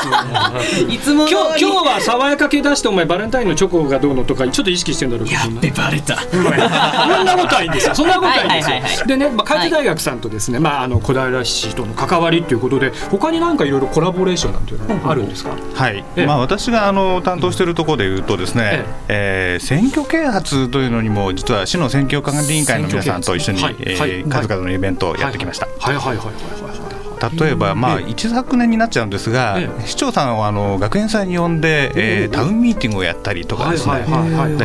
[0.88, 6.16] いつも今日今日は爽やか系出してお前バレンタインのチョコがどうのとかちょっと意識してんだろうやっべバレた。
[6.16, 7.94] そんなことはいいんですよ。
[7.94, 8.48] そんなことはいいん
[8.82, 19.58] ですよ、でね、まあ、海地大学さんとですね、まあ、あの小平市との関わりっていうことで他になんかいろいろコラボレーションなんていうのはあるんですか、はい、まあ、私があの担当しているところでいうとですね、ええ。
[19.62, 23.76] ー、選挙啓発というのにも実は市の選挙管理委員会の皆さんと一緒に、はい。
[23.80, 25.66] えー、数々のイベントをやってきました。
[25.78, 25.96] はい。
[25.96, 26.06] はい。
[26.06, 26.16] はい。
[26.16, 26.26] はい。
[26.26, 26.81] はい
[27.38, 34.04] 例えば、まあ、一昨年になっちゃうんですが、市長さんをあの学園祭に呼んで、えー、タウンミーティングをやったりとかですね。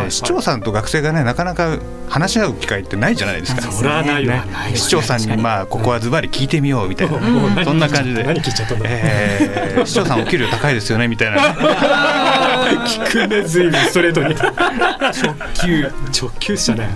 [0.10, 1.78] 市長さんと学生がねなかなか
[2.10, 3.62] 話し合う機会ってないじゃないですか。
[3.72, 4.44] それはないわ、
[4.74, 8.24] 市長さんにまあここはズバリ聞いてみようみたいな、そんな感じで。
[8.24, 8.76] 何聞いちゃった？
[8.84, 11.38] えー、市長さんお給料高いですよねみたいな。
[12.88, 14.36] 聞くねずいぶんストレートに。
[14.36, 15.92] 直球。
[16.22, 16.90] 直球したね。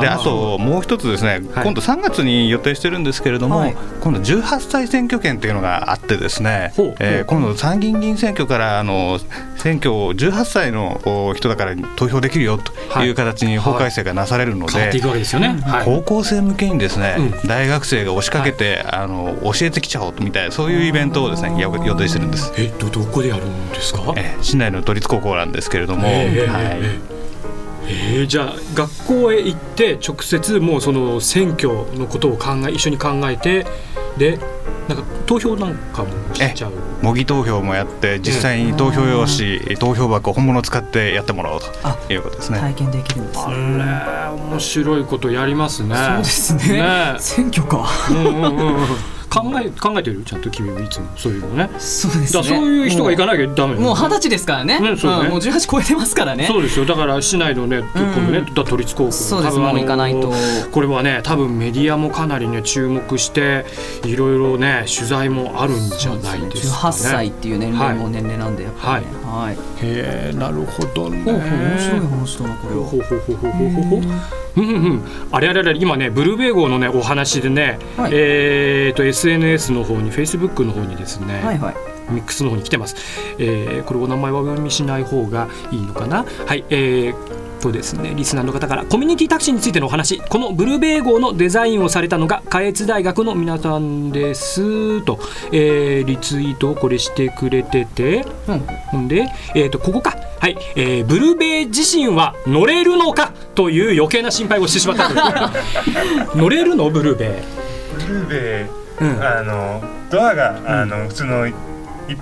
[0.00, 9.18] であともう一つですね、今度3月に予定してるんですけれども、今度18歳選挙権というのがあってですね、えー、今度参議院議員選挙からあの
[9.56, 11.00] 選挙を18歳の
[11.36, 14.92] 人だから投票できるよという形に法改正がなされるので、
[15.84, 22.52] 高校生向けにですね、うん、大学生が押しかけて、あの教えてきちゃおうみたいなそういうイベントをですね予定してるんです。
[22.56, 24.00] えどどこでやるんですか？
[24.16, 27.19] えー、市内の都立高校なんですけれども、はい。
[27.86, 33.66] えー、じゃあ学校へ行って直接もうその選挙のことを考え一緒に考えて
[34.16, 34.38] で
[34.88, 36.72] なんか投票なんかもしちゃう。
[37.00, 42.58] 模擬投票もやって実際に投票用紙、投票箱本物を使ってやってもらおうということですね。
[42.58, 43.54] 体験できるんですね。
[44.50, 45.94] 面白いことやりますね。
[45.94, 47.86] そうですね、ね、選挙か。
[48.10, 51.06] うんうんうん考え考えてるちゃんと君はいつも。
[51.16, 51.70] そういうのね。
[51.78, 52.42] そうですね。
[52.42, 54.80] そういう人が行かなきゃダメもう二十歳ですからね。
[54.80, 56.46] ねそうね、もう十八超えてますからね。
[56.46, 56.84] そうですよ。
[56.84, 59.12] だから市内のね、このね都立高校。
[59.12, 59.58] そうです。
[59.58, 60.32] もう行かないと。
[60.72, 63.64] これはね多分メディアもかなりね注目して
[64.04, 66.92] いろいろね取材もあるんじゃないですかね。
[66.92, 71.22] 歳っていう年齢も年齢なんでやっぱりねはい、へえなるほどね。
[71.24, 72.84] 面白い話だなこれは。
[72.84, 82.96] ほうほうほうほうほうほううんうん、あれあれあれ今ねブルーベイ号のねお話でね、はい、えっ、と SNS の方にフェイスブックの方にですね、はいはい、ミックスの方に来てます、
[83.38, 86.24] えー、これお名前はお読みしない方がいいのかな？
[86.46, 95.20] はい、えー、とですねリスナーの方からコミュニティタクシーについてのお話このブルーベイ号のデザインをされたのが下越大学の皆さんですと、
[95.52, 98.24] えー、リツイートをこれしてくれてて、
[98.92, 100.16] うん、で、えー、とここか。
[100.40, 105.52] はい、えー、ブルーベイ自身は乗れるのかという余計な心配をしてしまった
[106.34, 106.88] 乗れるの？
[106.88, 107.28] ブルーベイ。
[108.06, 108.66] ブルーベ
[109.04, 111.54] イ、うん、あのドアが、あの普通の一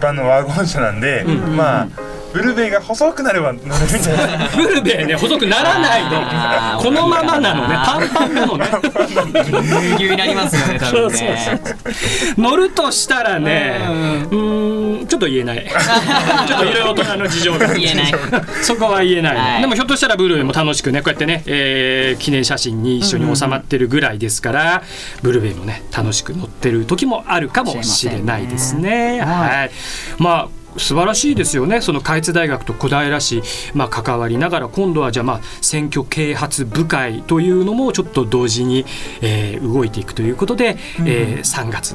[0.00, 1.88] 般のワゴン車なんで、うん、まあ
[2.32, 4.48] ブルベイが細くなれば乗れるんじゃない？
[4.56, 6.16] ブルベイね細くならないで。
[6.84, 7.74] このままなのね。
[7.84, 8.66] パンパンなのね。
[9.42, 11.60] ぎゅうぎゅうになりますよね多分ね。
[12.36, 13.80] 乗るとしたらね
[14.30, 14.36] う
[15.02, 15.06] ん。
[15.08, 15.64] ちょっと言えない。
[16.46, 17.74] ちょっといろいろ大人の事情が。
[17.74, 18.12] 言えない。
[18.62, 24.82] そこは言えない、はい、でもひょっとしたらブルベイも楽しくねこうやってね、えー、記念写真に一緒に収まってるぐらいですから、
[25.16, 29.70] うん、ブルベイもね楽しく乗ってる時もあるかもしれないですね、ね、はい。
[30.18, 31.80] まあ素晴らしいですよね。
[31.80, 33.42] その開津大学と小平市、
[33.74, 38.84] まあ、関わりながら今度はじゃあまあ選挙啓発部会というのもちょっと同時に、
[39.20, 41.94] えー、動いていくということで、うん、えー、3月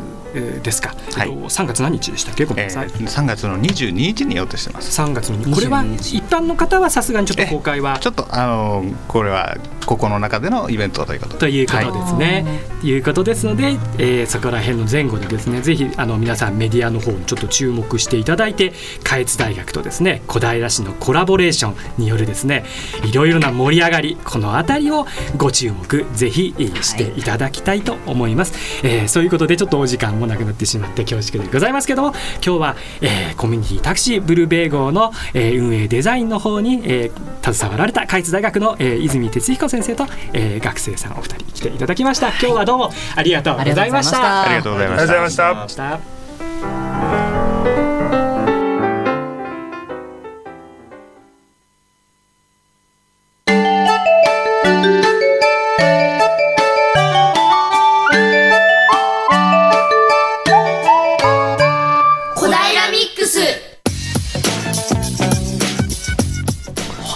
[0.63, 2.45] ですか、はい、3月何日でしたっけ？
[2.45, 4.99] ごめんなさい、えー、3月の22日に予定してます。
[5.01, 12.43] 3月のこれは一般の方はさすがにちょっと公開はちょっとあのこれはここの中でのイベントということということですね、
[12.79, 18.72] はい、いうことですので、えー、そこら辺の前後でですねぜひあの皆さんメディアの方にちょっと注目していただいて
[19.03, 22.65] 下越大学とですね小平市のコラボレーションによるですね
[23.03, 25.05] いろいろな盛り上がりこの辺りを
[25.37, 28.53] ご注目ぜひしていただきたいと思います、
[28.85, 32.09] はい、えー、そういうことでちょっとお時間もなくなってしまって恐縮でございますけども
[32.45, 42.29] 今日は、えー、コミュニティタクシーブルーベイ号の、えー、運営デザインの方に、えー、携わられた下越大学の、えー、泉哲彦先生と、えー、学生さんお二人来ていただきました。
[42.29, 44.43] 今日はどうもありがとうございました。
[44.43, 45.35] ありがとうございまし
[45.75, 47.22] た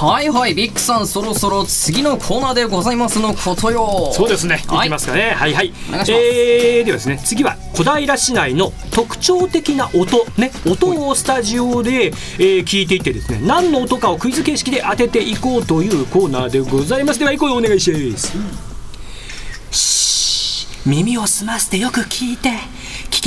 [0.07, 4.09] はいはいビッグさんそろそろ次のコーナーでございますのことよ。
[4.13, 5.31] そうですね、はい、いきますかね。
[5.31, 5.73] はいはい。
[6.07, 10.53] えー、ではですね次は小平市内の特徴的な音ね。
[10.65, 17.19] 音をスタジオで、えー、聞いていってですね何の音かをクイズ形式で当てていこうというコーナーでございます。
[17.19, 18.37] では行こうお願いします、
[20.85, 22.51] うん、耳を澄ませてよく聞いて。
[22.51, 22.76] 聞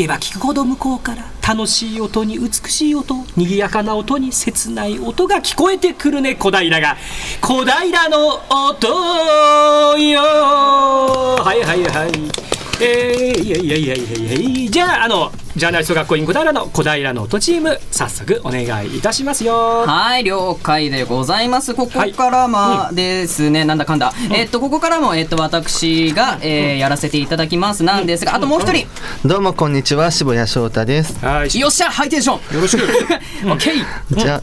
[0.00, 6.96] けば聞くほど向こうから楽しい音に美しい音賑やかな音に切ない音が聞こえてくるね小平が。
[7.42, 10.22] 小平の音よ。
[10.22, 12.49] はいはいはい。
[12.82, 19.84] えー、いやいやいやいやいやじゃああのジャーナリスト学校員小平の小平の音チーム早速お願いいたしますよ。
[19.86, 21.74] はい了解でございます。
[21.74, 23.62] ここからまですね、はい。
[23.62, 27.84] うん、なんだかんだ、うん、えっとここからもえっと私が、えー、やらせていただきます。
[27.84, 28.86] なんですがあともう一人。
[29.28, 31.18] どうもこんにちは渋谷翔太です。
[31.58, 32.54] よっしゃハイテンション。
[32.54, 32.84] よろしく。
[33.44, 34.16] オッケー。
[34.16, 34.42] じゃあ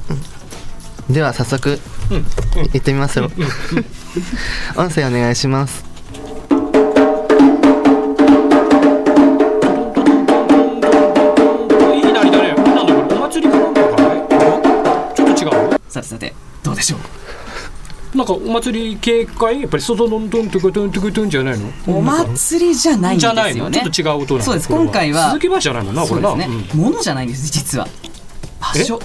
[1.11, 1.79] では早速、
[2.73, 3.31] 行ってみますよ。
[4.75, 5.86] 音声お願いします
[15.97, 16.33] さてさて
[16.63, 16.97] どうでしょ
[18.13, 18.17] う？
[18.17, 19.61] なんかお祭り警戒？
[19.61, 21.67] やっぱり外のトントゥクトントゥクトンじゃないの？
[21.87, 23.81] お祭りじゃないんですよね。
[23.81, 24.69] ちょっと違う音なそうです。
[24.69, 26.35] 今回は鈴木橋じゃないのなこれな。
[26.35, 27.87] ものじゃないんです実は。
[28.59, 28.99] 場所。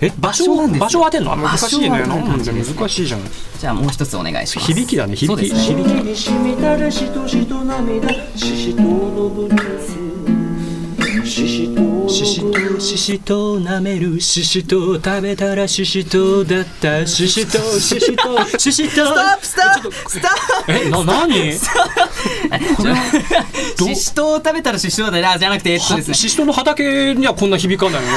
[0.00, 0.12] え？
[0.18, 1.36] 場所なんです場所当てんの？
[1.36, 3.20] 難しいね難しいじゃん。
[3.58, 4.72] じゃあもう一つお願いします。
[4.72, 5.48] 響きだね響き。
[5.48, 6.16] 響き。
[6.16, 11.28] しみたるしとしと涙ししとのぶつ。
[11.28, 19.04] ししとししとししと舐めるししと食べたらししとだったししとししとししと。
[19.04, 21.52] ストップストップストップえな何
[23.94, 26.14] ししとを食べたらししとだなじゃなくてえっとですね。
[26.14, 28.08] ししとの畑にはこんな響かないよ。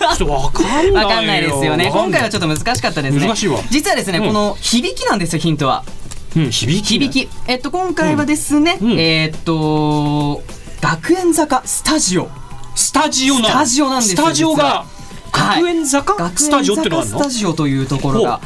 [0.00, 1.42] な ちょっとわかんないわかんない。
[1.42, 1.90] ですよね。
[1.92, 3.26] 今回はちょっと難しかったですね。
[3.26, 3.58] 難しいわ。
[3.68, 5.82] 実はですね、うん、この響きなんですよヒントは、
[6.36, 6.98] うん、響き？
[7.00, 7.28] 響き。
[7.48, 10.42] えっと今回はですね、うん、えー、っと
[10.80, 12.30] 学園坂スタジオ
[12.90, 14.84] スタジオスタジオなんですスタジオが
[15.30, 17.20] 学園坂、はい、スタジオってのあるの？
[17.20, 18.40] スタジオというところが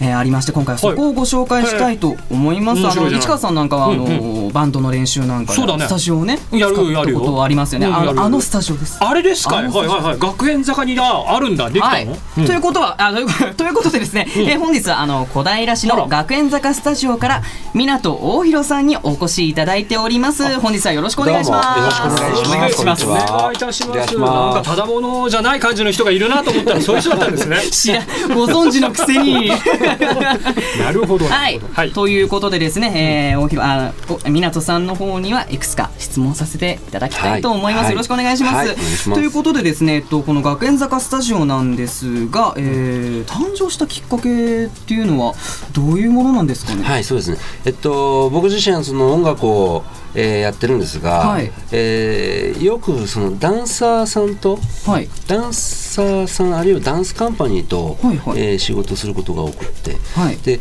[0.00, 8.98] えー、ありまして今回はそこをご紹介したいと思います、はい、あの市川さんなんかはあの、うんうん、バンドの練習なんかで、ね、スタジオをねやるやることありますよね、うん、あのあのスタジオです。
[9.02, 10.18] あれですかはいはいはい。
[10.18, 11.68] 学園坂にああるんだ。
[11.68, 12.04] できたの、はい。
[12.38, 13.12] うん、ということはあ
[13.56, 17.42] ということでですね、うん、えー、本日はあの小平市の学園坂スタジオから
[17.74, 20.58] 湊大弘さんにお越しいただいております。
[20.60, 21.78] 本日はよろしくお願いします。
[21.78, 23.06] よろしくお願いします。
[23.06, 24.16] お願いいたします。
[24.16, 27.58] なんかただものじゃない感じの人がいるなと思ったらそういう人だったんですね。
[27.70, 28.02] 知ら
[28.34, 29.50] ご存知のくせに
[30.82, 31.26] なるほど。
[31.26, 31.60] はい。
[31.72, 33.92] はい、ということでですね、えー、大広あ
[34.24, 37.84] 湊さんの方にはいくつか質問させていただきたいと思います。
[37.84, 38.68] はい、よろしくお願いします。
[38.68, 38.76] はい、
[39.14, 45.34] ということでですね、えっとこの学園坂スタジオなんですが、えー、誕生したきっかけっていうのは
[45.72, 46.84] どういうものなんですかね？
[46.84, 47.38] はい、そうですね。
[47.64, 49.84] えっと僕自身はその音楽を
[50.14, 60.60] えー、やってるんですが、はい、えー、よくそのダンサーさんと、はい、ダンサーさんあるいはダンスカンパニーと、はいはい、えー、仕事することが多くて、はい、で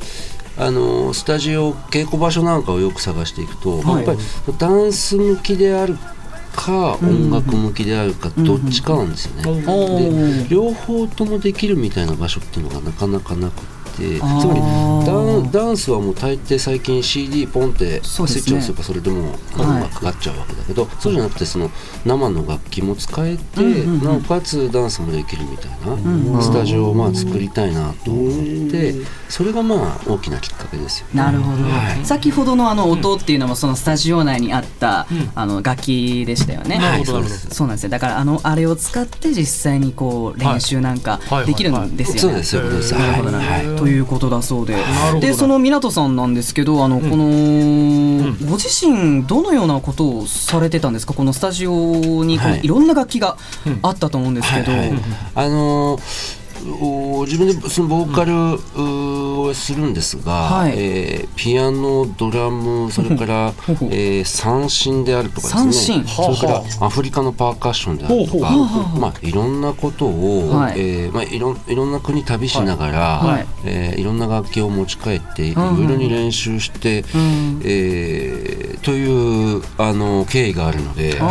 [0.57, 4.19] あのスタジオ稽古場所なんかをよく探していくと、はい、やっぱり
[4.57, 5.97] ダンス向きである
[6.55, 10.43] か音楽向きであるかどっちかなんですよね。
[10.43, 13.76] で両方ともできるみたいな場所っていうのがなかなかなくて。
[13.97, 21.69] てつまりダンスはもう大抵最近 CD ポンってスイッチをすればそれでも音がかかっちゃうわけだけど、はい、そうじゃなくてその
[22.05, 25.71] 生の楽器も使えて、なおかつダンスもできるみたい
[26.35, 28.93] な、スタジオをまあ作りたいなと思って
[29.29, 37.21] それがまあ大きなきっかけですよ、ね、なるほど、はい、先ほどのあの音っていうのもそのスタジオ内にあった、あの楽器でしたよね、はい、そう
[37.67, 37.89] なんですよ。
[37.89, 44.75] だからあのあれを使って実際にこう練習なんかできるんですよね、そうですそうですなるほどなるほどということだそうで。
[45.21, 51.13] でその湊さんなんですけどあの、この、ご自身どのようなことをされてたんですか？
[51.13, 53.37] このスタジオにこう、い、ろんな楽器が
[53.81, 54.71] あったと思うんですけど。
[55.35, 56.36] あのー
[57.25, 58.33] 自分でそのボーカル
[59.41, 66.03] をするんですが、はい、えー、ピアノドラムそれから、えー、三振であるとかですね。
[66.05, 68.51] それからアフリカのパーカッションであるとか
[68.99, 70.79] まあ、いろんなことを、はい。
[70.79, 73.47] えーまあ、いろいろんな国旅しながら、はい。
[73.65, 81.25] えー、いろんな楽器を持ち帰っていろいろに練習して、うん、えー、というあの経緯があるのでだか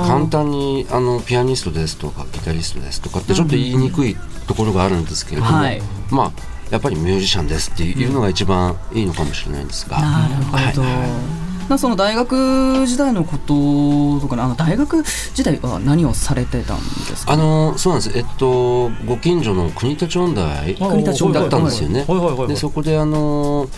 [0.00, 4.16] ら簡単にあのピアニストですとかギタリストですとかってちょっと言いにくい
[4.46, 6.32] ところがあるんですけれども、はい、まあ
[6.70, 10.00] やっぱりミュージシャンですっていうのが一番いいのかもしれないんですが。
[10.00, 11.46] なるほど、はい。
[11.68, 16.84] なその大学時代のこととか、ね、あの大学時代は何をされてたんで
[17.16, 22.04] すか、あのそうなんです、えっと、ご近所の国立音大だったんですよね。
[22.46, 23.68] でそこであの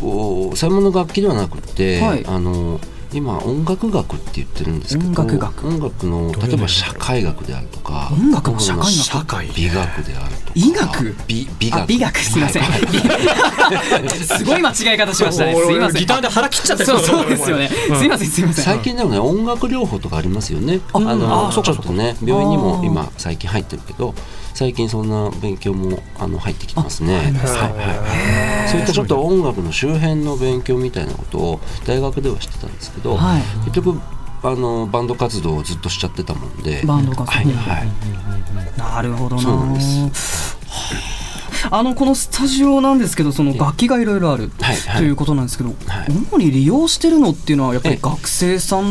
[0.00, 2.80] 専門の楽器ではなくて、はい、あの
[3.12, 5.66] 今音楽学って言ってるんですけど音楽学。
[5.66, 9.54] 音楽の例えば社会学であるとか音楽の社会学？
[9.56, 10.52] 美学であるとか。
[10.54, 11.16] 医学？
[11.26, 11.86] 美美学。
[11.88, 12.18] 美学。
[12.18, 12.62] すみません、
[14.38, 15.54] すごい間違い方しましたね。
[15.54, 16.00] すいません。
[16.00, 18.64] ギターで腹切っちゃってそうそうですよね、すいませんすいません。
[18.64, 20.80] 最近でもね音楽療法とかありますよね。
[20.92, 24.14] あのちょっとね病院にも今最近入ってるけど
[24.60, 27.16] 最近そんな勉強もあの入ってきてますね。
[27.16, 33.98] はいはい、そういったちょっと音楽の周辺の勉強みたいなことを大学ではしてたんですけど、はい、結局
[34.42, 36.82] あのバンド活動をずっとしちゃってたもんで。
[36.84, 37.26] バンド活動。
[37.26, 39.42] はい、はい、なるほどな。
[39.42, 40.58] そうなんです。
[41.70, 44.50] あのこのスタジオなんですけどその楽器がいろいろある、
[44.96, 48.84] ということなんですけど、はい、主に利用してるのっていうのはやっぱり学生さん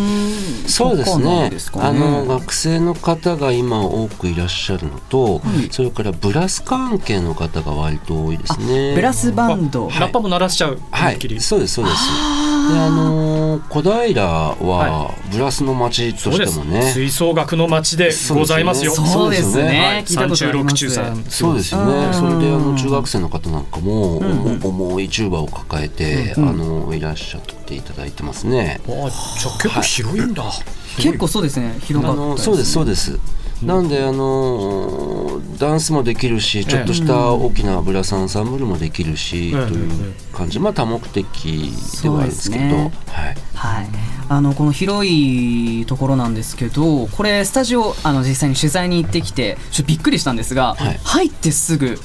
[0.67, 8.93] そうですね、ね、あの学生の方が今多くいらっしゃるのと、はい、それからブラス関係の方が割と多いですね。
[8.95, 11.19] ブラスバンド、ラッパも鳴らしちゃうはい。
[11.39, 12.39] そうですそうです。
[12.69, 18.91] であの小平はブラスの町としてもね、吹奏楽の町でございますよ。
[18.91, 20.03] そうですね。
[20.05, 22.13] 三中六中さんそうですよね。
[22.13, 24.17] それであの中学生の方なんかも、
[24.63, 28.81] 重いチューバーを抱えて、あのいらっしゃっていただいてますね。
[28.85, 30.43] あじゃ結構広いんだ、
[30.97, 31.77] 結構そうですね。
[31.81, 33.19] 広がったそうですそうです。
[33.63, 40.59] なんであのダンスもできるしちょっとした大きなブラスアンサンブルもできるし、という感じ。
[40.59, 43.87] まあ多目的ではあるんですけど、ね、はい、はい、
[44.29, 51.99] あのこの広いところなんですけどこれスタジオあの実際に取材に行ってきてちょっとびっくりしたんですが、はい、入ってすぐ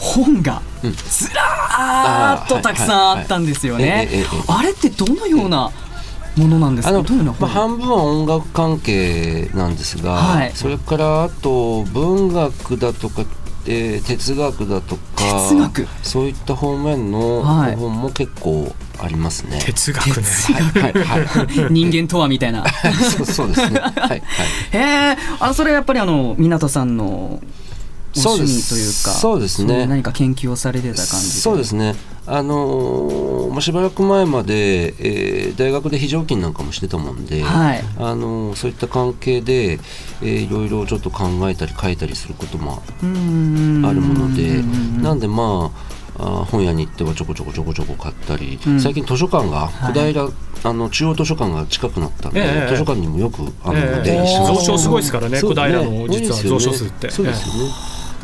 [0.00, 4.08] 本がずらーっとたくさんあったんですよね。
[4.48, 5.70] あれってどのような
[6.36, 6.98] ものなんですか？
[6.98, 13.24] あの、まあ、半分は音楽関係なんですが、はい、それからあと文学だとか
[13.66, 15.02] えー、哲学だとか
[16.02, 17.42] そういった方面の
[17.76, 19.60] 本も結構ありますね。
[19.62, 20.12] 哲学ね。
[20.14, 22.64] はいはいはい、 人間とはみたいな。
[23.16, 23.80] そうそうですね。
[23.80, 24.22] はいはい。
[24.72, 24.78] へ
[25.12, 27.40] え、あそれやっぱりあの湊さんの
[28.14, 29.86] 趣味というかそうですね。
[29.86, 31.94] 何か研究をされてた感じそうですね。
[32.26, 39.80] あのー、しばらく前まで、えー、大学で非常勤なんかもしてたもんで、はい、あのー、そういった関係で、
[40.22, 44.62] えー、いろいろちょっと考えたり書いたりすることもあるもので
[45.02, 50.32] なんでまああ本屋に行ってはちょこちょこちょこちょこ買ったり、うん、最近図書館が小平、はい、
[50.64, 57.10] あの中央図書館が近くなったので、えー、図書館にもよくあるので、えー、増床すごいですからね小平の実は増床数って。
[57.10, 57.70] そうですよね、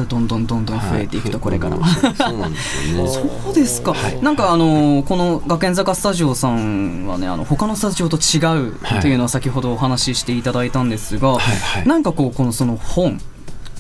[0.05, 1.77] どんどんどんどん増えていくとこれから、
[2.15, 3.09] そうなんですよね。
[3.45, 13.21] そうですか、はい、なんかあのこの学園坂スタジオさんはねあの他のスタジオと違うっていうのは先ほどお話ししていただいたんですが、はいはい、なんかこうこのその本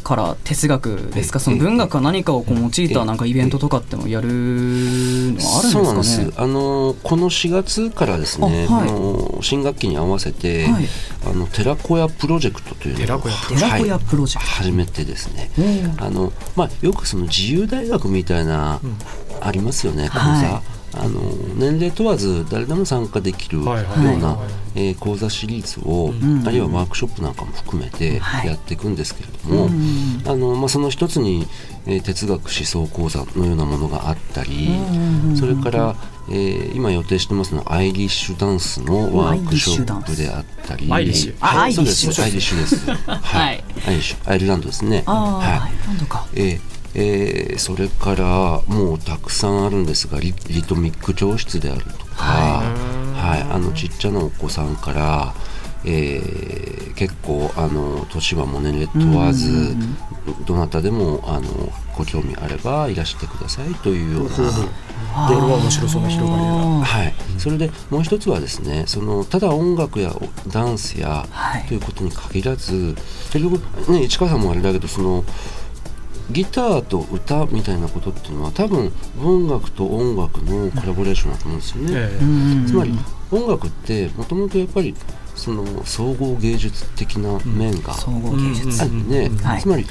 [0.06, 5.72] から哲学ですか、その文学か何かをこう用いたなんかイベントとかってもやるのはあるんですかね？
[5.72, 6.32] そうなんです。
[6.36, 10.84] あのこの4月からですね、はい、あの新学期に合わせて、はい、
[11.28, 15.50] あの寺子屋プロジェクトというのを寺子屋プロジェクト、始めてですね、
[15.98, 18.96] あのまあよくその自由大学みたいな、うん、
[19.40, 20.20] ありますよね講座。
[20.20, 21.20] はいあの
[21.56, 23.66] 年齢問わず誰でも参加できるよう
[24.18, 24.38] な、
[24.74, 26.12] え講座シリーズを、
[26.46, 29.68] あるいはワークショップなんかも含めてやっていくんですけれども、
[30.26, 31.46] あのまあ、その一つに、
[31.86, 34.70] え哲学思想講座のようなものがあったり、
[35.38, 35.96] それから、
[36.28, 40.92] えー、今予定してますのはアイリッシュダンスのワークショップであったり。
[40.92, 44.30] アイリッシュ、はい、そうですアイリッシュです、はい、アイリッシュ。
[44.30, 45.04] アイルランドですね。
[45.06, 55.34] はい、アイルランドか、えーえー、それからもうたくさんあるんですがリリトミック教室であるとか、はい、はい、あのちっちゃなお子さんから、
[55.84, 59.76] えー、結構あの年はも年齢問わず、
[60.46, 64.30] どなたでもあのご興味あればいらしてくださいというような。
[65.28, 66.02] これは面白そう。
[66.02, 70.12] な広がりはい、それでもう一つはですねそのただ音楽や
[70.48, 71.26] ダンスや、
[71.68, 72.94] ということに限らず
[73.32, 75.24] 結局ね市川さんもあれだけどその
[76.30, 82.66] ギターと歌みたいなことっていうのは多分音楽と音楽のコラボレーションだと思うんですよね。
[82.66, 82.98] つまり
[83.30, 84.94] 音楽ってもともとやっぱり
[85.34, 87.96] その総合芸術的な面があ
[88.84, 89.86] るね、つまり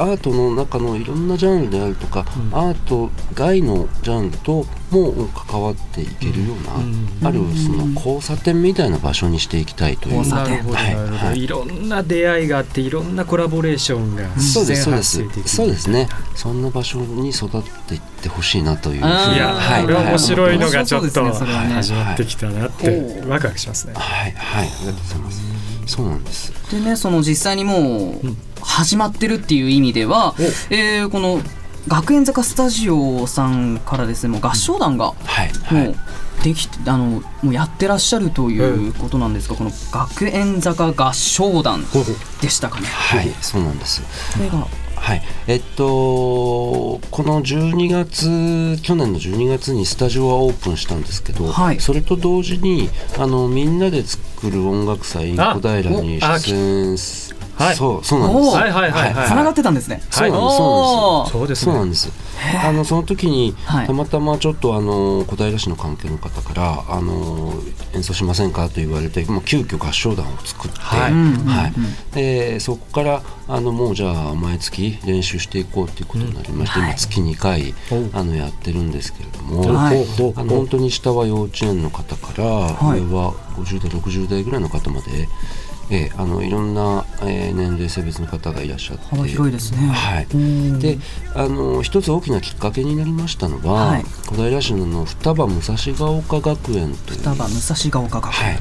[0.00, 11.46] アートの中のいろんなジャンルであるとか、うん、アート外のジャンルとも関わっていけるような、うん、あるその交差点みたいな場所にしていきたいというなるほど、はい、い。
[11.46, 15.56] ろんな出会いがあっていろんなコラボレーションがそうですそうです。
[15.56, 16.08] そうですね。
[16.34, 19.08] そんな場所に育っていってほしいなといういや、
[19.54, 23.92] はい、これ面白いのがちょっと、始まってきたなってワクワクしますね。
[23.94, 24.66] はいはい。
[24.66, 30.34] ありがとうございますそうなんですでねその実際にもう、始まってるっていう意味では、
[30.70, 31.40] えー、この
[31.88, 35.14] 学園坂スタジオさんからですねもう合唱団がも
[35.90, 35.94] う
[36.42, 41.84] できてあのもうやってらっしゃるということなんですが、この学園坂合唱団
[42.40, 42.86] でしたかね。
[42.86, 44.02] はい、そうなんです。
[44.32, 44.66] これが
[45.00, 45.22] はい。
[45.46, 56.98] えっとこの12月去年の12月にスタジオはオープンしたんですけど、はい、それと同時にあのみんなで作る音楽祭小平に出演
[57.60, 58.56] はい、そうそうなんです。
[58.56, 59.28] はいはいはいはい。
[59.28, 60.00] 繋がってたんですね。
[60.10, 60.56] そうなんです。
[61.32, 61.64] そうです。
[61.64, 62.10] そうなんです。
[62.64, 63.54] あのその時に
[63.86, 67.52] たまたまちょっとあの小平市の関係の方からあの
[67.94, 71.12] 演奏しませんかと言われて、まあ急遽合唱団を作って、はい。
[71.12, 71.72] はい。
[72.14, 77.74] でそこからあのもうじゃあ毎月練習していこうということになりまして、今月2回
[78.14, 79.92] あのやってるんですけれども、あ
[80.44, 85.28] の本当に下は幼稚園の方から上は50代60代ぐらいの方まで。
[85.90, 89.04] えー、あのいろんな、えー、年齢性別の方がいらっしゃって。
[89.06, 90.26] 幅広いですね、はい、
[90.80, 90.98] で
[91.34, 97.18] あの一つ大きなきっかけになりましたのは、はい、小平市の双葉武蔵ヶ丘学園という。
[97.18, 98.58] 双葉武蔵ヶ丘学園、はい、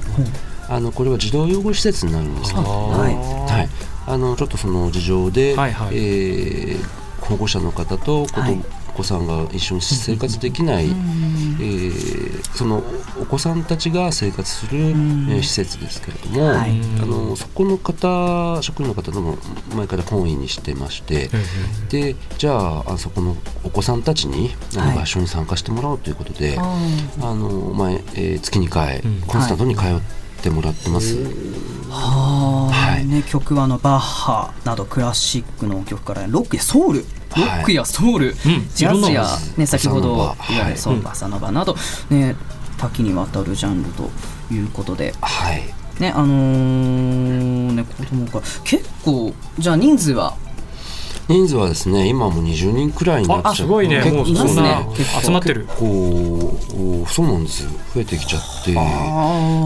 [0.69, 3.15] あのこれは児童養護施設になるんですけど、はい。
[3.15, 3.69] はい、
[4.07, 12.83] あのちょっとその事情で、はいはい、えー、保護者の方と子供、はい子さんが一緒に生活できない、えー、その
[13.21, 16.71] お子さんたちが生活する、えー、施設ですけれども、はい、
[17.01, 19.37] あのそこの方職員の方とも
[19.75, 21.29] 前から懇意にしてまして、
[21.89, 31.17] でじゃああそこのお子さんたちにあの合唱に参加してもらおうということで、はい、あの前、えー、月2回コンスタントに通ってもらってます。
[31.89, 37.05] ははい、ね、曲はあのバッハなどクラシックの曲からロックやソウル。
[37.35, 38.35] ロックやソウル、はい、
[38.73, 39.25] ジャズや、
[39.57, 40.35] ね、先ほどいわ
[40.65, 41.75] ゆるソンバサノバなど、
[42.09, 42.35] ね、
[42.77, 44.09] 多岐にわたるジャンルと
[44.51, 45.13] いうことで。
[45.21, 45.63] はい。
[45.99, 50.37] ねあのー、ね子供か結構じゃあ人数は
[51.29, 53.57] 人数はですね今も20人くらいになっちゃって。
[53.61, 54.01] すごいね。
[54.11, 54.83] もうそんな
[55.21, 55.67] 集まってる。
[55.77, 56.57] こ
[57.05, 58.73] うそうなんです増えてきちゃって。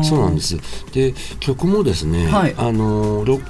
[0.04, 0.58] そうなんです
[0.92, 3.42] で曲もですね、はい、あのロッ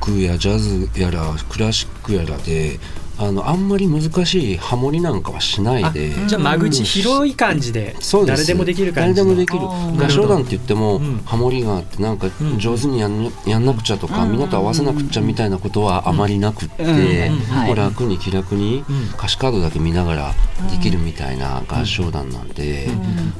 [0.00, 2.80] クやジャズやらクラシックやらで
[3.22, 6.10] あのあんまり難しいハモリなんかはしないで。
[6.26, 7.94] じゃあ間口広い感じで
[8.26, 9.60] 誰でもできる感じ誰でもできる。
[9.60, 12.26] 合唱団って言っても、ハモリがあってなんか
[12.58, 17.30] 上手にやんやんなくちゃとか、みんなと合わせなくちゃみたいなことはあまりなくって、
[17.66, 20.34] もう楽に気楽に歌詞カードだけ見ながら
[20.70, 22.88] できるみたいな合唱団なんで、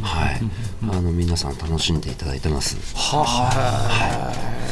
[0.01, 0.41] はい。
[0.91, 2.77] あの皆さん楽しんでいただいてます。
[2.95, 4.63] はあ、はい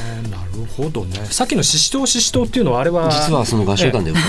[0.61, 1.17] るほどね。
[1.31, 4.25] さっきのししとうししとうっていうのはあれは実はその合唱団で歌っ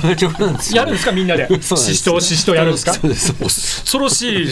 [0.00, 0.16] てる。
[0.16, 1.48] 曲なんですやるんですかみんなで？
[1.62, 2.92] ししとうししとうやるんですか？
[2.94, 3.32] そうです
[3.82, 4.48] 恐ろしい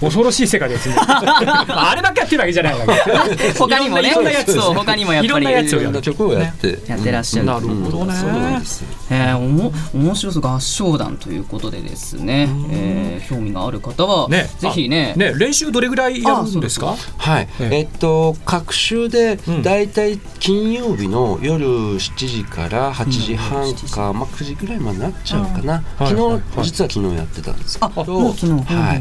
[0.00, 0.94] 恐ろしい世界ですね。
[0.98, 3.52] あればっかやってるわけじゃないわけ。
[3.58, 4.10] 他にもね。
[4.10, 6.00] いろんなやつを他にもやっぱりいろんなやつをやる。
[6.02, 6.78] 曲をやって。
[6.86, 7.46] やってらっしゃる。
[7.46, 8.14] なるほどね。
[8.14, 12.48] そうなんですえおも面白そう合唱団ということでですね。
[12.70, 15.14] え興味がある方はぜひね。
[15.16, 16.96] ね練習どれぐらいやるんですか？
[17.18, 17.48] はい。
[17.60, 20.18] えっと各週でだいたい
[20.50, 29.00] 金曜日の夜7時から8時半か、まあ、9時ぐらいまでなっちゃうかな、昨日、実は昨日やってたんですけど、は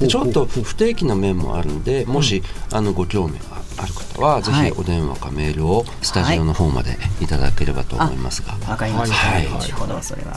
[0.00, 2.42] い、ちょっと不定期な面もあるんでもし、
[2.72, 8.56] あのご興味がある方はぜひお電話かメールをスタジオの方までいただければと思いますが。
[8.68, 9.16] わ、かりました。
[9.16, 10.36] はい、後ほどそれは。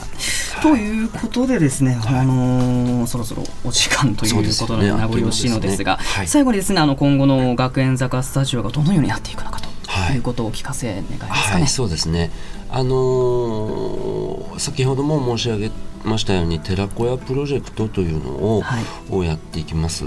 [0.62, 9.71] ということでですね、あのそろそろお時間ということの名残惜しいのですが、最後にですねあの今後の学園坂スタジオがどのようになっていくのかと。
[9.92, 12.30] はい、いうことをお聞かせ願いますか、ね、はい、そうですね。
[12.70, 15.70] あのー、先ほども申し上げ
[16.04, 20.04] ましたように寺子屋プロジェクトというのをはい、をやっていきます。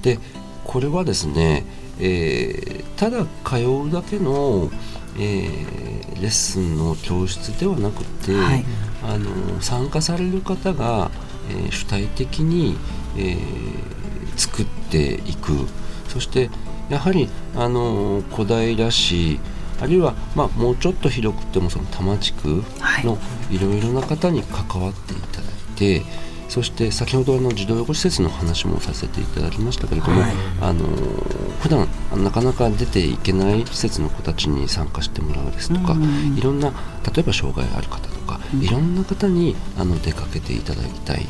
[0.00, 0.18] で
[0.64, 1.64] これはですね、
[2.00, 3.56] えー、ただ通
[3.88, 4.70] うだけの、
[5.18, 8.64] えー、レッスンの教室ではなくて、はい、
[9.04, 11.10] あの参加される方が、
[11.50, 12.76] えー、主体的に、
[13.16, 13.38] えー、
[14.36, 15.52] 作っていく。
[16.08, 16.48] そして
[16.88, 19.40] やはりあの小平市
[19.80, 22.64] あるいは、まあ、もうちょっと広くてもその多摩地区
[23.04, 23.18] の
[23.50, 23.58] い。
[23.58, 26.06] ろいろな方に関わっていただいて、はい、
[26.48, 30.84] そして先ほどあの児童養護施設の話もさせていただきましたけれども、はい、あの
[31.60, 31.88] 普段
[32.24, 35.96] なかなか出ていけない施設の子たちに参加してもらうですとか、
[36.36, 36.70] いろんな
[37.14, 41.26] 例えば障害ある方とか、いろんな方にあの出かけていただきたい、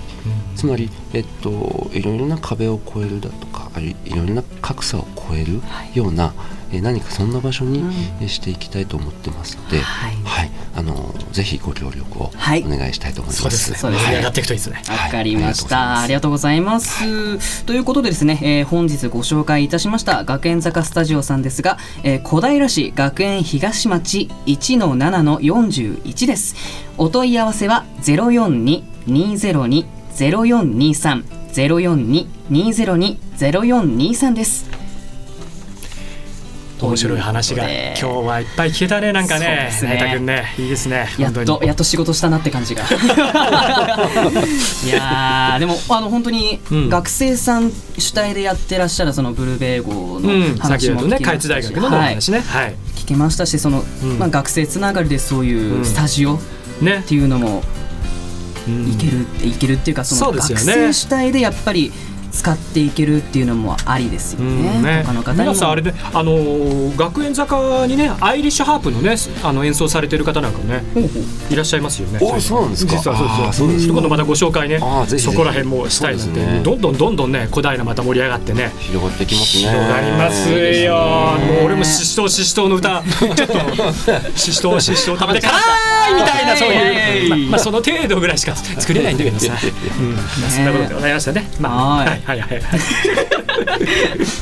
[0.56, 5.60] つまり、えっと、いろいろな壁を越えるだとかあるいろいろな格差を超える
[5.94, 7.82] ような、はいえ何かそんな場所に、
[8.28, 12.30] していきたいと思ってますので、はい、はい、あのぜひご協力をお
[12.68, 13.72] 願いしたいと思います。
[13.72, 14.06] はい、そうですね。
[14.06, 14.82] はい、上がっていくといいですね。
[14.88, 16.00] わかりました。
[16.00, 17.64] ありがとうございます。
[17.64, 26.54] ということでですね、えー、本日ご紹介いたしました学園坂スタジオさんですが、えー、小平市学園東町1の7の41です。
[26.98, 34.68] お問い合わせはゼロ四二二ゼロ二ゼロ四二三ゼロ四二二ゼロ二ゼロ四二三です。
[36.80, 40.54] 面白い話が今日はいっぱい聞けたねなんかね成田君ね。
[40.58, 42.84] いいですねやっとやっと仕事したなって感じが。
[44.84, 53.82] いやでもあの本当に学生さん主体でやってらっしゃるそのブルーベイ号の話も聞きましたし、うん、ね開津大学の話ね、はい、聞けましたしその、
[54.18, 56.38] まあ、学生つながりでそういうスタジオ
[56.80, 57.62] っていうのも、
[58.68, 61.90] いけるいけるっていうかその学生主体でやっぱり
[62.30, 64.82] 使っていけるっていうのもありですよね。
[64.82, 70.82] ね他の方皆さんあれねあの学園坂にねアイリッシュハープのねあの演奏されてる方なんかもね
[71.50, 72.18] いらっしゃいますよね。
[72.22, 72.96] おそうなんですか。
[72.96, 73.88] 実はそうです。
[73.88, 74.78] 今度またご紹介ね
[75.18, 79.70] そこら辺もしたいなんて、どんどんどんどんね小平また盛り上がってね広がってきますね。
[79.70, 80.94] 広がりますよ。
[80.94, 83.02] もう俺もししとうししとうの歌
[83.34, 83.54] ちょっと
[84.36, 85.58] ししとうししとう食べてから
[86.14, 89.52] みたいなそういうまあその程度ぐらいしか作れないんだけどさ。
[90.48, 91.48] そんなことでございましたね。
[91.60, 92.40] まあはい。
[92.40, 92.80] はいはいはい。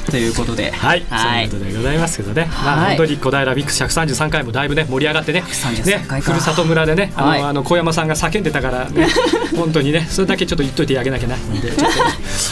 [0.10, 0.70] ということで。
[0.70, 5.42] はい、はい、そういうことでございますけどね、まあ本当に小平ビックス133回もだいぶね盛り上がってね。
[5.84, 9.08] ねふるさと村でねあの、あの小山さんが叫んでたからね。
[9.56, 11.92] 本当にねそれだけちょっと言っといてあげなきゃなってちょっ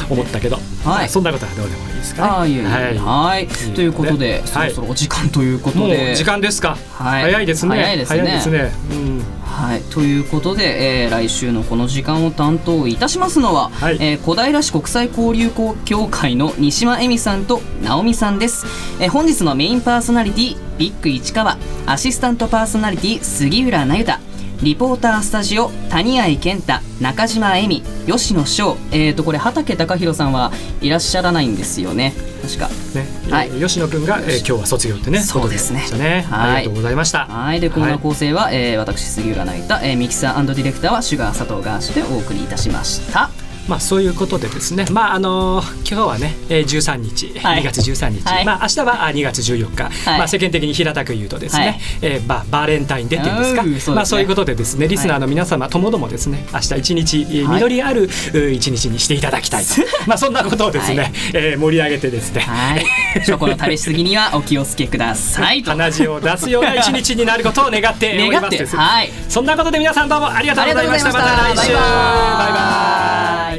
[0.08, 3.46] と 思ったけど、はい、そんなことはどうでもいいですか、ね、はい、はい。
[3.74, 6.14] ということで、そろそろお時間 ということで。
[6.14, 7.76] 時間ですか、はい、早いですね。
[7.76, 8.22] 早いですね。
[8.22, 15.50] ですね、うんはい、ということで、えー、来週のこの時間を担当いたしますのは、はい、えー、小平市国際交流
[15.84, 18.66] 協会の西間恵美さんと直美さんです、
[19.00, 21.56] えー、本日のメインパーソナリティビッグ市川。
[21.86, 24.18] アシスタントパーソナリティ杉浦那由太。
[24.62, 26.80] リポータースタジオ谷合健太。
[27.00, 27.82] 中島恵美。
[28.06, 28.76] 吉野翔。
[28.90, 32.12] えーとこれ畠隆弘さんはいらっしゃらないんですよね
[32.46, 32.68] 確か。
[32.94, 35.84] ね、はい、吉野君が、えー、今日は卒業ってねそうですね。
[35.98, 37.26] ね、はい、ありがとうございました。
[37.26, 37.60] はい。
[37.60, 58.08] でコーナー構成は、はい、えー、私杉浦成田、えー、ミキサーディレクターはシュガー佐藤ガーシュでお送りいたしましたまあ、そういうことでですね、まああの今日はね、えー、13日、はい、2月13日、はい、まあ明日は2月14日、はい、まあ世間的に平たく言うとですね、はい、えー、ババレンタインデーっていうんですか、ね、まあそういうことでですね、リスナーの皆様ともどもですね、明日一日実りある
[58.52, 59.70] 一日にしていただきたいと、
[60.06, 62.84] まあそんなことをですね、はい、えー、盛り上げてですね、はい、
[63.24, 68.76] チョコの食べ過ぎにはお気をつけください鼻血を出すような一日になることを願っております。
[68.76, 71.12] はい、そんなことで皆さんどうもありがとうございました。
[71.12, 71.54] また。
[71.54, 71.72] 来週。
[71.72, 73.53] バイバイ